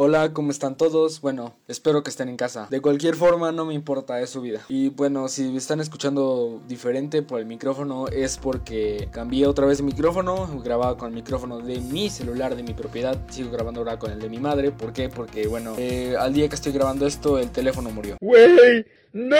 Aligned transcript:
Hola, 0.00 0.32
¿cómo 0.32 0.52
están 0.52 0.76
todos? 0.76 1.20
Bueno, 1.20 1.56
espero 1.66 2.04
que 2.04 2.10
estén 2.10 2.28
en 2.28 2.36
casa. 2.36 2.68
De 2.70 2.80
cualquier 2.80 3.16
forma, 3.16 3.50
no 3.50 3.64
me 3.64 3.74
importa, 3.74 4.20
es 4.20 4.30
su 4.30 4.40
vida. 4.40 4.60
Y 4.68 4.90
bueno, 4.90 5.26
si 5.26 5.50
me 5.50 5.58
están 5.58 5.80
escuchando 5.80 6.62
diferente 6.68 7.22
por 7.22 7.40
el 7.40 7.46
micrófono, 7.46 8.06
es 8.06 8.38
porque 8.38 9.08
cambié 9.10 9.48
otra 9.48 9.66
vez 9.66 9.78
de 9.78 9.82
micrófono. 9.82 10.62
Grababa 10.62 10.96
con 10.96 11.08
el 11.08 11.16
micrófono 11.16 11.58
de 11.58 11.80
mi 11.80 12.10
celular, 12.10 12.54
de 12.54 12.62
mi 12.62 12.74
propiedad. 12.74 13.18
Sigo 13.28 13.50
grabando 13.50 13.80
ahora 13.80 13.98
con 13.98 14.12
el 14.12 14.20
de 14.20 14.28
mi 14.28 14.38
madre. 14.38 14.70
¿Por 14.70 14.92
qué? 14.92 15.08
Porque, 15.08 15.48
bueno, 15.48 15.74
eh, 15.78 16.14
al 16.16 16.32
día 16.32 16.48
que 16.48 16.54
estoy 16.54 16.70
grabando 16.70 17.04
esto, 17.04 17.36
el 17.40 17.50
teléfono 17.50 17.90
murió. 17.90 18.18
¡Wey! 18.20 18.86
¡No! 19.12 19.36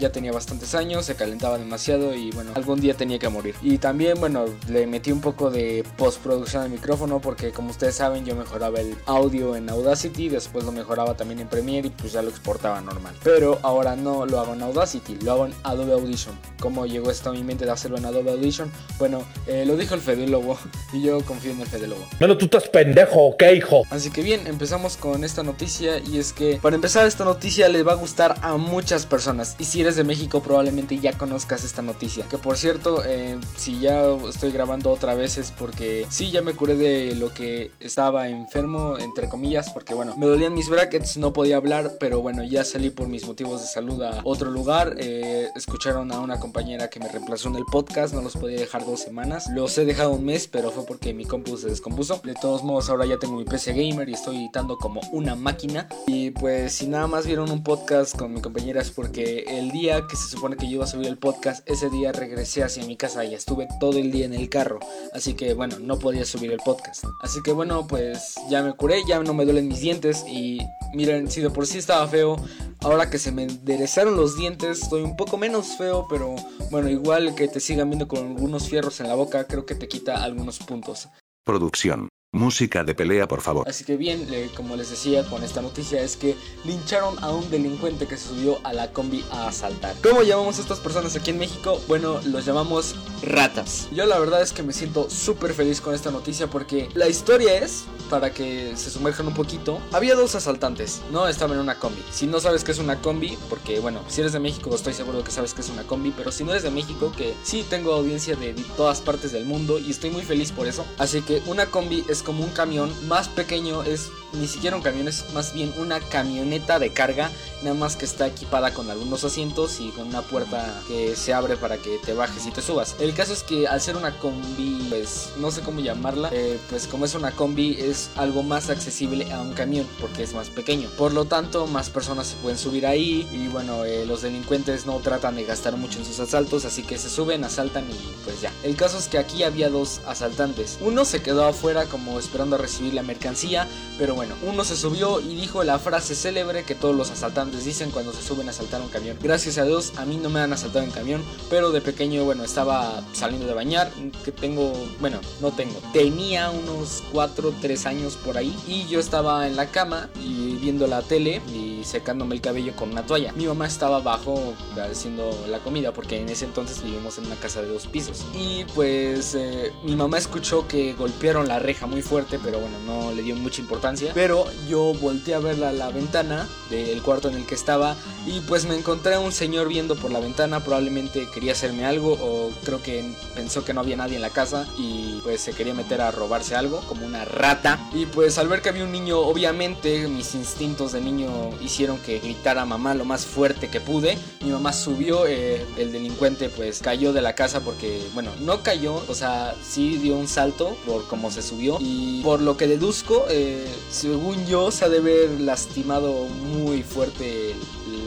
Ya 0.00 0.10
tenía 0.10 0.32
bastantes 0.32 0.74
años, 0.74 1.04
se 1.04 1.14
calentaba 1.14 1.58
demasiado 1.58 2.14
y 2.14 2.30
bueno, 2.30 2.52
algún 2.54 2.80
día 2.80 2.94
tenía 2.94 3.18
que 3.18 3.28
morir. 3.28 3.54
Y 3.62 3.78
también, 3.78 4.18
bueno, 4.18 4.46
le 4.68 4.86
metí 4.86 5.12
un 5.12 5.20
poco 5.20 5.50
de 5.50 5.84
postproducción 5.96 6.62
al 6.62 6.70
micrófono 6.70 7.20
porque 7.20 7.52
como 7.52 7.70
ustedes 7.70 7.96
saben 7.96 8.24
yo 8.24 8.34
mejoraba 8.34 8.80
el 8.80 8.96
audio 9.06 9.56
en 9.56 9.68
Audacity, 9.68 10.28
después 10.28 10.64
lo 10.64 10.72
mejoraba 10.72 11.16
también 11.16 11.40
en 11.40 11.48
Premiere 11.48 11.88
y 11.88 11.90
pues 11.90 12.12
ya 12.12 12.22
lo 12.22 12.30
exportaba 12.30 12.80
normal. 12.80 13.14
Pero 13.22 13.58
ahora 13.62 13.94
no 13.96 14.26
lo 14.26 14.40
hago 14.40 14.54
en 14.54 14.62
Audacity, 14.62 15.18
lo 15.22 15.32
hago 15.32 15.46
en 15.46 15.54
Adobe 15.62 15.92
Audition. 15.92 16.34
¿Cómo 16.60 16.86
llegó 16.86 17.10
esto 17.10 17.30
a 17.30 17.32
mi 17.32 17.44
mente 17.44 17.64
de 17.64 17.70
hacerlo 17.70 17.98
en 17.98 18.06
Adobe 18.06 18.30
Audition? 18.30 18.70
Bueno, 18.98 19.24
eh, 19.46 19.64
lo 19.66 19.76
dijo 19.76 19.94
el 19.94 20.00
Fede 20.00 20.26
Lobo 20.26 20.58
y 20.92 21.02
yo 21.02 21.20
confío 21.24 21.52
en 21.52 21.60
el 21.60 21.66
Fede 21.66 21.86
Lobo. 21.86 22.06
Bueno, 22.18 22.36
tú 22.38 22.46
estás 22.46 22.68
pendejo, 22.68 23.26
¿ok, 23.26 23.42
hijo? 23.54 23.82
Así 23.90 24.10
que 24.10 24.22
bien, 24.22 24.46
empezamos 24.46 24.96
con 24.96 25.24
esta 25.24 25.42
noticia 25.42 25.98
y 25.98 26.18
es 26.18 26.32
que 26.32 26.58
para 26.62 26.76
empezar 26.76 27.06
esta 27.06 27.24
noticia 27.24 27.68
le 27.68 27.82
va 27.82 27.92
a 27.92 27.96
gustar 27.96 28.36
a 28.42 28.56
muchas 28.56 29.06
personas 29.06 29.56
y 29.58 29.64
si 29.64 29.80
eres 29.80 29.89
de 29.96 30.04
México 30.04 30.42
probablemente 30.42 30.98
ya 30.98 31.16
conozcas 31.16 31.64
esta 31.64 31.82
noticia. 31.82 32.26
Que 32.28 32.38
por 32.38 32.56
cierto, 32.56 33.02
eh, 33.04 33.38
si 33.56 33.80
ya 33.80 34.04
estoy 34.28 34.52
grabando 34.52 34.90
otra 34.90 35.14
vez 35.14 35.38
es 35.38 35.50
porque 35.50 36.06
sí, 36.10 36.30
ya 36.30 36.42
me 36.42 36.54
curé 36.54 36.76
de 36.76 37.14
lo 37.14 37.32
que 37.32 37.70
estaba 37.80 38.28
enfermo, 38.28 38.98
entre 38.98 39.28
comillas, 39.28 39.70
porque 39.70 39.94
bueno, 39.94 40.16
me 40.16 40.26
dolían 40.26 40.54
mis 40.54 40.68
brackets, 40.68 41.16
no 41.16 41.32
podía 41.32 41.56
hablar, 41.56 41.92
pero 41.98 42.20
bueno, 42.20 42.44
ya 42.44 42.64
salí 42.64 42.90
por 42.90 43.08
mis 43.08 43.26
motivos 43.26 43.60
de 43.60 43.66
salud 43.66 44.02
a 44.02 44.20
otro 44.24 44.50
lugar. 44.50 44.94
Eh, 44.98 45.48
escucharon 45.54 46.12
a 46.12 46.20
una 46.20 46.38
compañera 46.38 46.88
que 46.88 47.00
me 47.00 47.08
reemplazó 47.08 47.48
en 47.48 47.56
el 47.56 47.64
podcast, 47.64 48.14
no 48.14 48.22
los 48.22 48.36
podía 48.36 48.58
dejar 48.58 48.84
dos 48.84 49.00
semanas. 49.00 49.46
Los 49.54 49.76
he 49.78 49.84
dejado 49.84 50.12
un 50.12 50.24
mes, 50.24 50.48
pero 50.48 50.70
fue 50.70 50.84
porque 50.86 51.14
mi 51.14 51.24
compu 51.24 51.56
se 51.56 51.68
descompuso. 51.68 52.20
De 52.24 52.34
todos 52.34 52.62
modos, 52.62 52.90
ahora 52.90 53.06
ya 53.06 53.18
tengo 53.18 53.36
mi 53.36 53.44
PC 53.44 53.72
gamer 53.72 54.08
y 54.08 54.14
estoy 54.14 54.36
editando 54.36 54.76
como 54.76 55.00
una 55.12 55.34
máquina. 55.34 55.88
Y 56.06 56.30
pues 56.30 56.74
si 56.74 56.86
nada 56.86 57.06
más 57.06 57.26
vieron 57.26 57.50
un 57.50 57.62
podcast 57.62 58.16
con 58.16 58.32
mi 58.32 58.40
compañera 58.40 58.80
es 58.80 58.90
porque 58.90 59.44
el 59.48 59.70
día 59.70 59.79
que 59.80 60.16
se 60.16 60.28
supone 60.28 60.56
que 60.56 60.66
yo 60.66 60.74
iba 60.74 60.84
a 60.84 60.88
subir 60.88 61.06
el 61.06 61.16
podcast, 61.16 61.66
ese 61.68 61.88
día 61.88 62.12
regresé 62.12 62.62
hacia 62.62 62.84
mi 62.84 62.96
casa 62.96 63.24
y 63.24 63.34
estuve 63.34 63.66
todo 63.78 63.98
el 63.98 64.12
día 64.12 64.26
en 64.26 64.34
el 64.34 64.48
carro. 64.50 64.78
Así 65.14 65.34
que 65.34 65.54
bueno, 65.54 65.78
no 65.78 65.98
podía 65.98 66.24
subir 66.24 66.52
el 66.52 66.58
podcast. 66.58 67.04
Así 67.22 67.42
que 67.42 67.52
bueno, 67.52 67.86
pues 67.86 68.34
ya 68.50 68.62
me 68.62 68.74
curé, 68.74 69.02
ya 69.08 69.18
no 69.22 69.32
me 69.32 69.44
duelen 69.44 69.68
mis 69.68 69.80
dientes 69.80 70.24
y 70.28 70.60
miren, 70.92 71.30
si 71.30 71.40
de 71.40 71.48
por 71.48 71.66
sí 71.66 71.78
estaba 71.78 72.06
feo, 72.06 72.36
ahora 72.82 73.08
que 73.08 73.18
se 73.18 73.32
me 73.32 73.44
enderezaron 73.44 74.16
los 74.16 74.36
dientes, 74.36 74.82
estoy 74.82 75.02
un 75.02 75.16
poco 75.16 75.38
menos 75.38 75.76
feo, 75.78 76.06
pero 76.10 76.36
bueno, 76.70 76.90
igual 76.90 77.34
que 77.34 77.48
te 77.48 77.60
sigan 77.60 77.88
viendo 77.88 78.06
con 78.06 78.18
algunos 78.18 78.68
fierros 78.68 79.00
en 79.00 79.08
la 79.08 79.14
boca, 79.14 79.46
creo 79.46 79.64
que 79.64 79.74
te 79.74 79.88
quita 79.88 80.22
algunos 80.22 80.58
puntos. 80.58 81.08
Producción. 81.44 82.09
Música 82.40 82.84
de 82.84 82.94
pelea, 82.94 83.26
por 83.26 83.40
favor. 83.40 83.68
Así 83.68 83.82
que 83.82 83.96
bien, 83.96 84.28
como 84.54 84.76
les 84.76 84.88
decía 84.88 85.28
con 85.28 85.42
esta 85.42 85.62
noticia, 85.62 86.00
es 86.00 86.16
que 86.16 86.36
lincharon 86.64 87.18
a 87.24 87.30
un 87.30 87.50
delincuente 87.50 88.06
que 88.06 88.16
se 88.16 88.28
subió 88.28 88.60
a 88.62 88.72
la 88.72 88.92
combi 88.92 89.24
a 89.32 89.48
asaltar. 89.48 89.96
¿Cómo 90.00 90.22
llamamos 90.22 90.58
a 90.58 90.60
estas 90.60 90.78
personas 90.78 91.16
aquí 91.16 91.30
en 91.30 91.38
México? 91.38 91.80
Bueno, 91.88 92.20
los 92.26 92.46
llamamos 92.46 92.94
ratas. 93.24 93.88
Yo 93.90 94.06
la 94.06 94.16
verdad 94.20 94.42
es 94.42 94.52
que 94.52 94.62
me 94.62 94.72
siento 94.72 95.10
súper 95.10 95.54
feliz 95.54 95.80
con 95.80 95.92
esta 95.92 96.12
noticia 96.12 96.46
porque 96.46 96.88
la 96.94 97.08
historia 97.08 97.58
es, 97.58 97.86
para 98.08 98.32
que 98.32 98.76
se 98.76 98.90
sumerjan 98.90 99.26
un 99.26 99.34
poquito, 99.34 99.80
había 99.90 100.14
dos 100.14 100.36
asaltantes, 100.36 101.00
no 101.10 101.26
estaban 101.26 101.56
en 101.56 101.62
una 101.64 101.80
combi. 101.80 102.02
Si 102.12 102.28
no 102.28 102.38
sabes 102.38 102.62
qué 102.62 102.70
es 102.70 102.78
una 102.78 103.00
combi, 103.02 103.36
porque 103.48 103.80
bueno, 103.80 104.02
si 104.06 104.20
eres 104.20 104.32
de 104.32 104.38
México 104.38 104.72
estoy 104.72 104.92
seguro 104.92 105.24
que 105.24 105.32
sabes 105.32 105.52
qué 105.52 105.62
es 105.62 105.68
una 105.68 105.82
combi, 105.82 106.12
pero 106.16 106.30
si 106.30 106.44
no 106.44 106.52
eres 106.52 106.62
de 106.62 106.70
México, 106.70 107.12
que 107.16 107.34
sí 107.42 107.66
tengo 107.68 107.92
audiencia 107.92 108.36
de 108.36 108.52
todas 108.76 109.00
partes 109.00 109.32
del 109.32 109.46
mundo 109.46 109.80
y 109.80 109.90
estoy 109.90 110.10
muy 110.10 110.22
feliz 110.22 110.52
por 110.52 110.68
eso. 110.68 110.86
Así 110.96 111.22
que 111.22 111.42
una 111.46 111.66
combi 111.66 112.04
es 112.08 112.19
como 112.22 112.44
un 112.44 112.50
camión 112.50 112.92
más 113.08 113.28
pequeño, 113.28 113.82
es 113.82 114.10
ni 114.32 114.46
siquiera 114.46 114.76
un 114.76 114.82
camión, 114.82 115.08
es 115.08 115.32
más 115.32 115.52
bien 115.52 115.72
una 115.76 116.00
camioneta 116.00 116.78
de 116.78 116.92
carga, 116.92 117.30
nada 117.62 117.74
más 117.74 117.96
que 117.96 118.04
está 118.04 118.26
equipada 118.26 118.72
con 118.72 118.90
algunos 118.90 119.24
asientos 119.24 119.80
y 119.80 119.90
con 119.90 120.08
una 120.08 120.22
puerta 120.22 120.82
que 120.86 121.16
se 121.16 121.32
abre 121.32 121.56
para 121.56 121.78
que 121.78 121.98
te 121.98 122.14
bajes 122.14 122.46
y 122.46 122.50
te 122.50 122.62
subas. 122.62 122.96
El 123.00 123.14
caso 123.14 123.32
es 123.32 123.42
que 123.42 123.66
al 123.66 123.80
ser 123.80 123.96
una 123.96 124.18
combi, 124.18 124.86
pues 124.88 125.30
no 125.38 125.50
sé 125.50 125.62
cómo 125.62 125.80
llamarla, 125.80 126.30
eh, 126.32 126.58
pues 126.68 126.86
como 126.86 127.04
es 127.04 127.14
una 127.14 127.32
combi 127.32 127.76
es 127.80 128.10
algo 128.16 128.42
más 128.42 128.70
accesible 128.70 129.32
a 129.32 129.40
un 129.40 129.52
camión 129.52 129.86
porque 130.00 130.22
es 130.22 130.34
más 130.34 130.48
pequeño. 130.48 130.88
Por 130.96 131.12
lo 131.12 131.24
tanto, 131.24 131.66
más 131.66 131.90
personas 131.90 132.28
se 132.28 132.36
pueden 132.36 132.58
subir 132.58 132.86
ahí 132.86 133.28
y 133.32 133.48
bueno, 133.48 133.84
eh, 133.84 134.06
los 134.06 134.22
delincuentes 134.22 134.86
no 134.86 134.98
tratan 134.98 135.36
de 135.36 135.44
gastar 135.44 135.76
mucho 135.76 135.98
en 135.98 136.04
sus 136.04 136.20
asaltos, 136.20 136.64
así 136.64 136.82
que 136.82 136.98
se 136.98 137.10
suben, 137.10 137.44
asaltan 137.44 137.84
y 137.90 138.24
pues 138.24 138.40
ya. 138.40 138.52
El 138.62 138.76
caso 138.76 138.98
es 138.98 139.08
que 139.08 139.18
aquí 139.18 139.42
había 139.42 139.68
dos 139.70 140.00
asaltantes. 140.06 140.78
Uno 140.80 141.04
se 141.04 141.22
quedó 141.22 141.46
afuera 141.46 141.86
como 141.86 142.09
esperando 142.18 142.56
a 142.56 142.58
recibir 142.58 142.94
la 142.94 143.02
mercancía, 143.02 143.66
pero 143.98 144.14
bueno, 144.14 144.34
uno 144.42 144.64
se 144.64 144.76
subió 144.76 145.20
y 145.20 145.34
dijo 145.34 145.64
la 145.64 145.78
frase 145.78 146.14
célebre 146.14 146.64
que 146.64 146.74
todos 146.74 146.94
los 146.94 147.10
asaltantes 147.10 147.64
dicen 147.64 147.90
cuando 147.90 148.12
se 148.12 148.22
suben 148.22 148.48
a 148.48 148.50
asaltar 148.50 148.80
un 148.80 148.88
camión. 148.88 149.16
Gracias 149.22 149.58
a 149.58 149.64
Dios, 149.64 149.92
a 149.96 150.04
mí 150.04 150.16
no 150.16 150.30
me 150.30 150.40
han 150.40 150.52
asaltado 150.52 150.84
en 150.84 150.90
camión, 150.90 151.22
pero 151.48 151.70
de 151.70 151.80
pequeño, 151.80 152.24
bueno, 152.24 152.44
estaba 152.44 153.02
saliendo 153.12 153.46
de 153.46 153.54
bañar, 153.54 153.90
que 154.24 154.32
tengo, 154.32 154.72
bueno, 155.00 155.20
no 155.40 155.52
tengo, 155.52 155.80
tenía 155.92 156.50
unos 156.50 157.02
4, 157.12 157.54
3 157.60 157.86
años 157.86 158.16
por 158.16 158.36
ahí 158.36 158.56
y 158.66 158.86
yo 158.86 159.00
estaba 159.00 159.46
en 159.46 159.56
la 159.56 159.66
cama 159.70 160.08
y 160.20 160.56
viendo 160.56 160.86
la 160.86 161.02
tele 161.02 161.40
secándome 161.84 162.34
el 162.34 162.40
cabello 162.40 162.74
con 162.76 162.90
una 162.90 163.04
toalla. 163.04 163.32
Mi 163.32 163.46
mamá 163.46 163.66
estaba 163.66 163.96
abajo 163.96 164.54
haciendo 164.78 165.30
la 165.48 165.58
comida 165.60 165.92
porque 165.92 166.20
en 166.20 166.28
ese 166.28 166.44
entonces 166.44 166.82
vivimos 166.82 167.18
en 167.18 167.26
una 167.26 167.36
casa 167.36 167.62
de 167.62 167.68
dos 167.68 167.86
pisos. 167.86 168.24
Y 168.34 168.64
pues 168.74 169.34
eh, 169.34 169.72
mi 169.82 169.96
mamá 169.96 170.18
escuchó 170.18 170.66
que 170.66 170.94
golpearon 170.94 171.48
la 171.48 171.58
reja 171.58 171.86
muy 171.86 172.02
fuerte, 172.02 172.38
pero 172.42 172.58
bueno, 172.58 172.78
no 172.86 173.12
le 173.12 173.22
dio 173.22 173.36
mucha 173.36 173.60
importancia. 173.60 174.12
Pero 174.14 174.46
yo 174.68 174.94
volteé 174.94 175.34
a 175.34 175.38
ver 175.38 175.62
a 175.64 175.72
la 175.72 175.90
ventana 175.90 176.48
del 176.70 177.02
cuarto 177.02 177.28
en 177.28 177.34
el 177.34 177.46
que 177.46 177.54
estaba 177.54 177.96
y 178.26 178.40
pues 178.40 178.66
me 178.66 178.76
encontré 178.76 179.14
a 179.14 179.20
un 179.20 179.32
señor 179.32 179.68
viendo 179.68 179.96
por 179.96 180.10
la 180.10 180.20
ventana, 180.20 180.60
probablemente 180.60 181.28
quería 181.32 181.52
hacerme 181.52 181.84
algo 181.84 182.12
o 182.12 182.50
creo 182.64 182.82
que 182.82 183.14
pensó 183.34 183.64
que 183.64 183.72
no 183.72 183.80
había 183.80 183.96
nadie 183.96 184.16
en 184.16 184.22
la 184.22 184.30
casa 184.30 184.66
y 184.78 185.20
pues 185.22 185.40
se 185.40 185.52
quería 185.52 185.74
meter 185.74 186.00
a 186.00 186.10
robarse 186.10 186.54
algo 186.54 186.80
como 186.80 187.06
una 187.06 187.24
rata. 187.24 187.78
Y 187.92 188.06
pues 188.06 188.38
al 188.38 188.48
ver 188.48 188.62
que 188.62 188.68
había 188.68 188.84
un 188.84 188.92
niño, 188.92 189.18
obviamente 189.18 190.08
mis 190.08 190.34
instintos 190.34 190.92
de 190.92 191.00
niño 191.00 191.30
hicieron 191.70 191.98
que 191.98 192.18
gritara 192.18 192.64
mamá 192.64 192.94
lo 192.94 193.04
más 193.04 193.24
fuerte 193.24 193.68
que 193.68 193.80
pude. 193.80 194.18
Mi 194.42 194.50
mamá 194.50 194.72
subió, 194.72 195.26
eh, 195.26 195.64
el 195.78 195.92
delincuente 195.92 196.48
pues 196.48 196.80
cayó 196.80 197.12
de 197.12 197.22
la 197.22 197.34
casa 197.34 197.60
porque, 197.60 198.02
bueno, 198.12 198.30
no 198.40 198.62
cayó, 198.62 199.02
o 199.08 199.14
sea, 199.14 199.54
sí 199.62 199.96
dio 199.98 200.16
un 200.16 200.26
salto 200.26 200.76
por 200.86 201.06
cómo 201.06 201.30
se 201.30 201.42
subió 201.42 201.78
y 201.80 202.22
por 202.22 202.40
lo 202.40 202.56
que 202.56 202.66
deduzco, 202.66 203.26
eh, 203.30 203.66
según 203.90 204.46
yo, 204.46 204.70
se 204.70 204.84
ha 204.84 204.88
de 204.88 204.98
haber 204.98 205.40
lastimado 205.40 206.26
muy 206.26 206.82
fuerte 206.82 207.52
el 207.52 207.56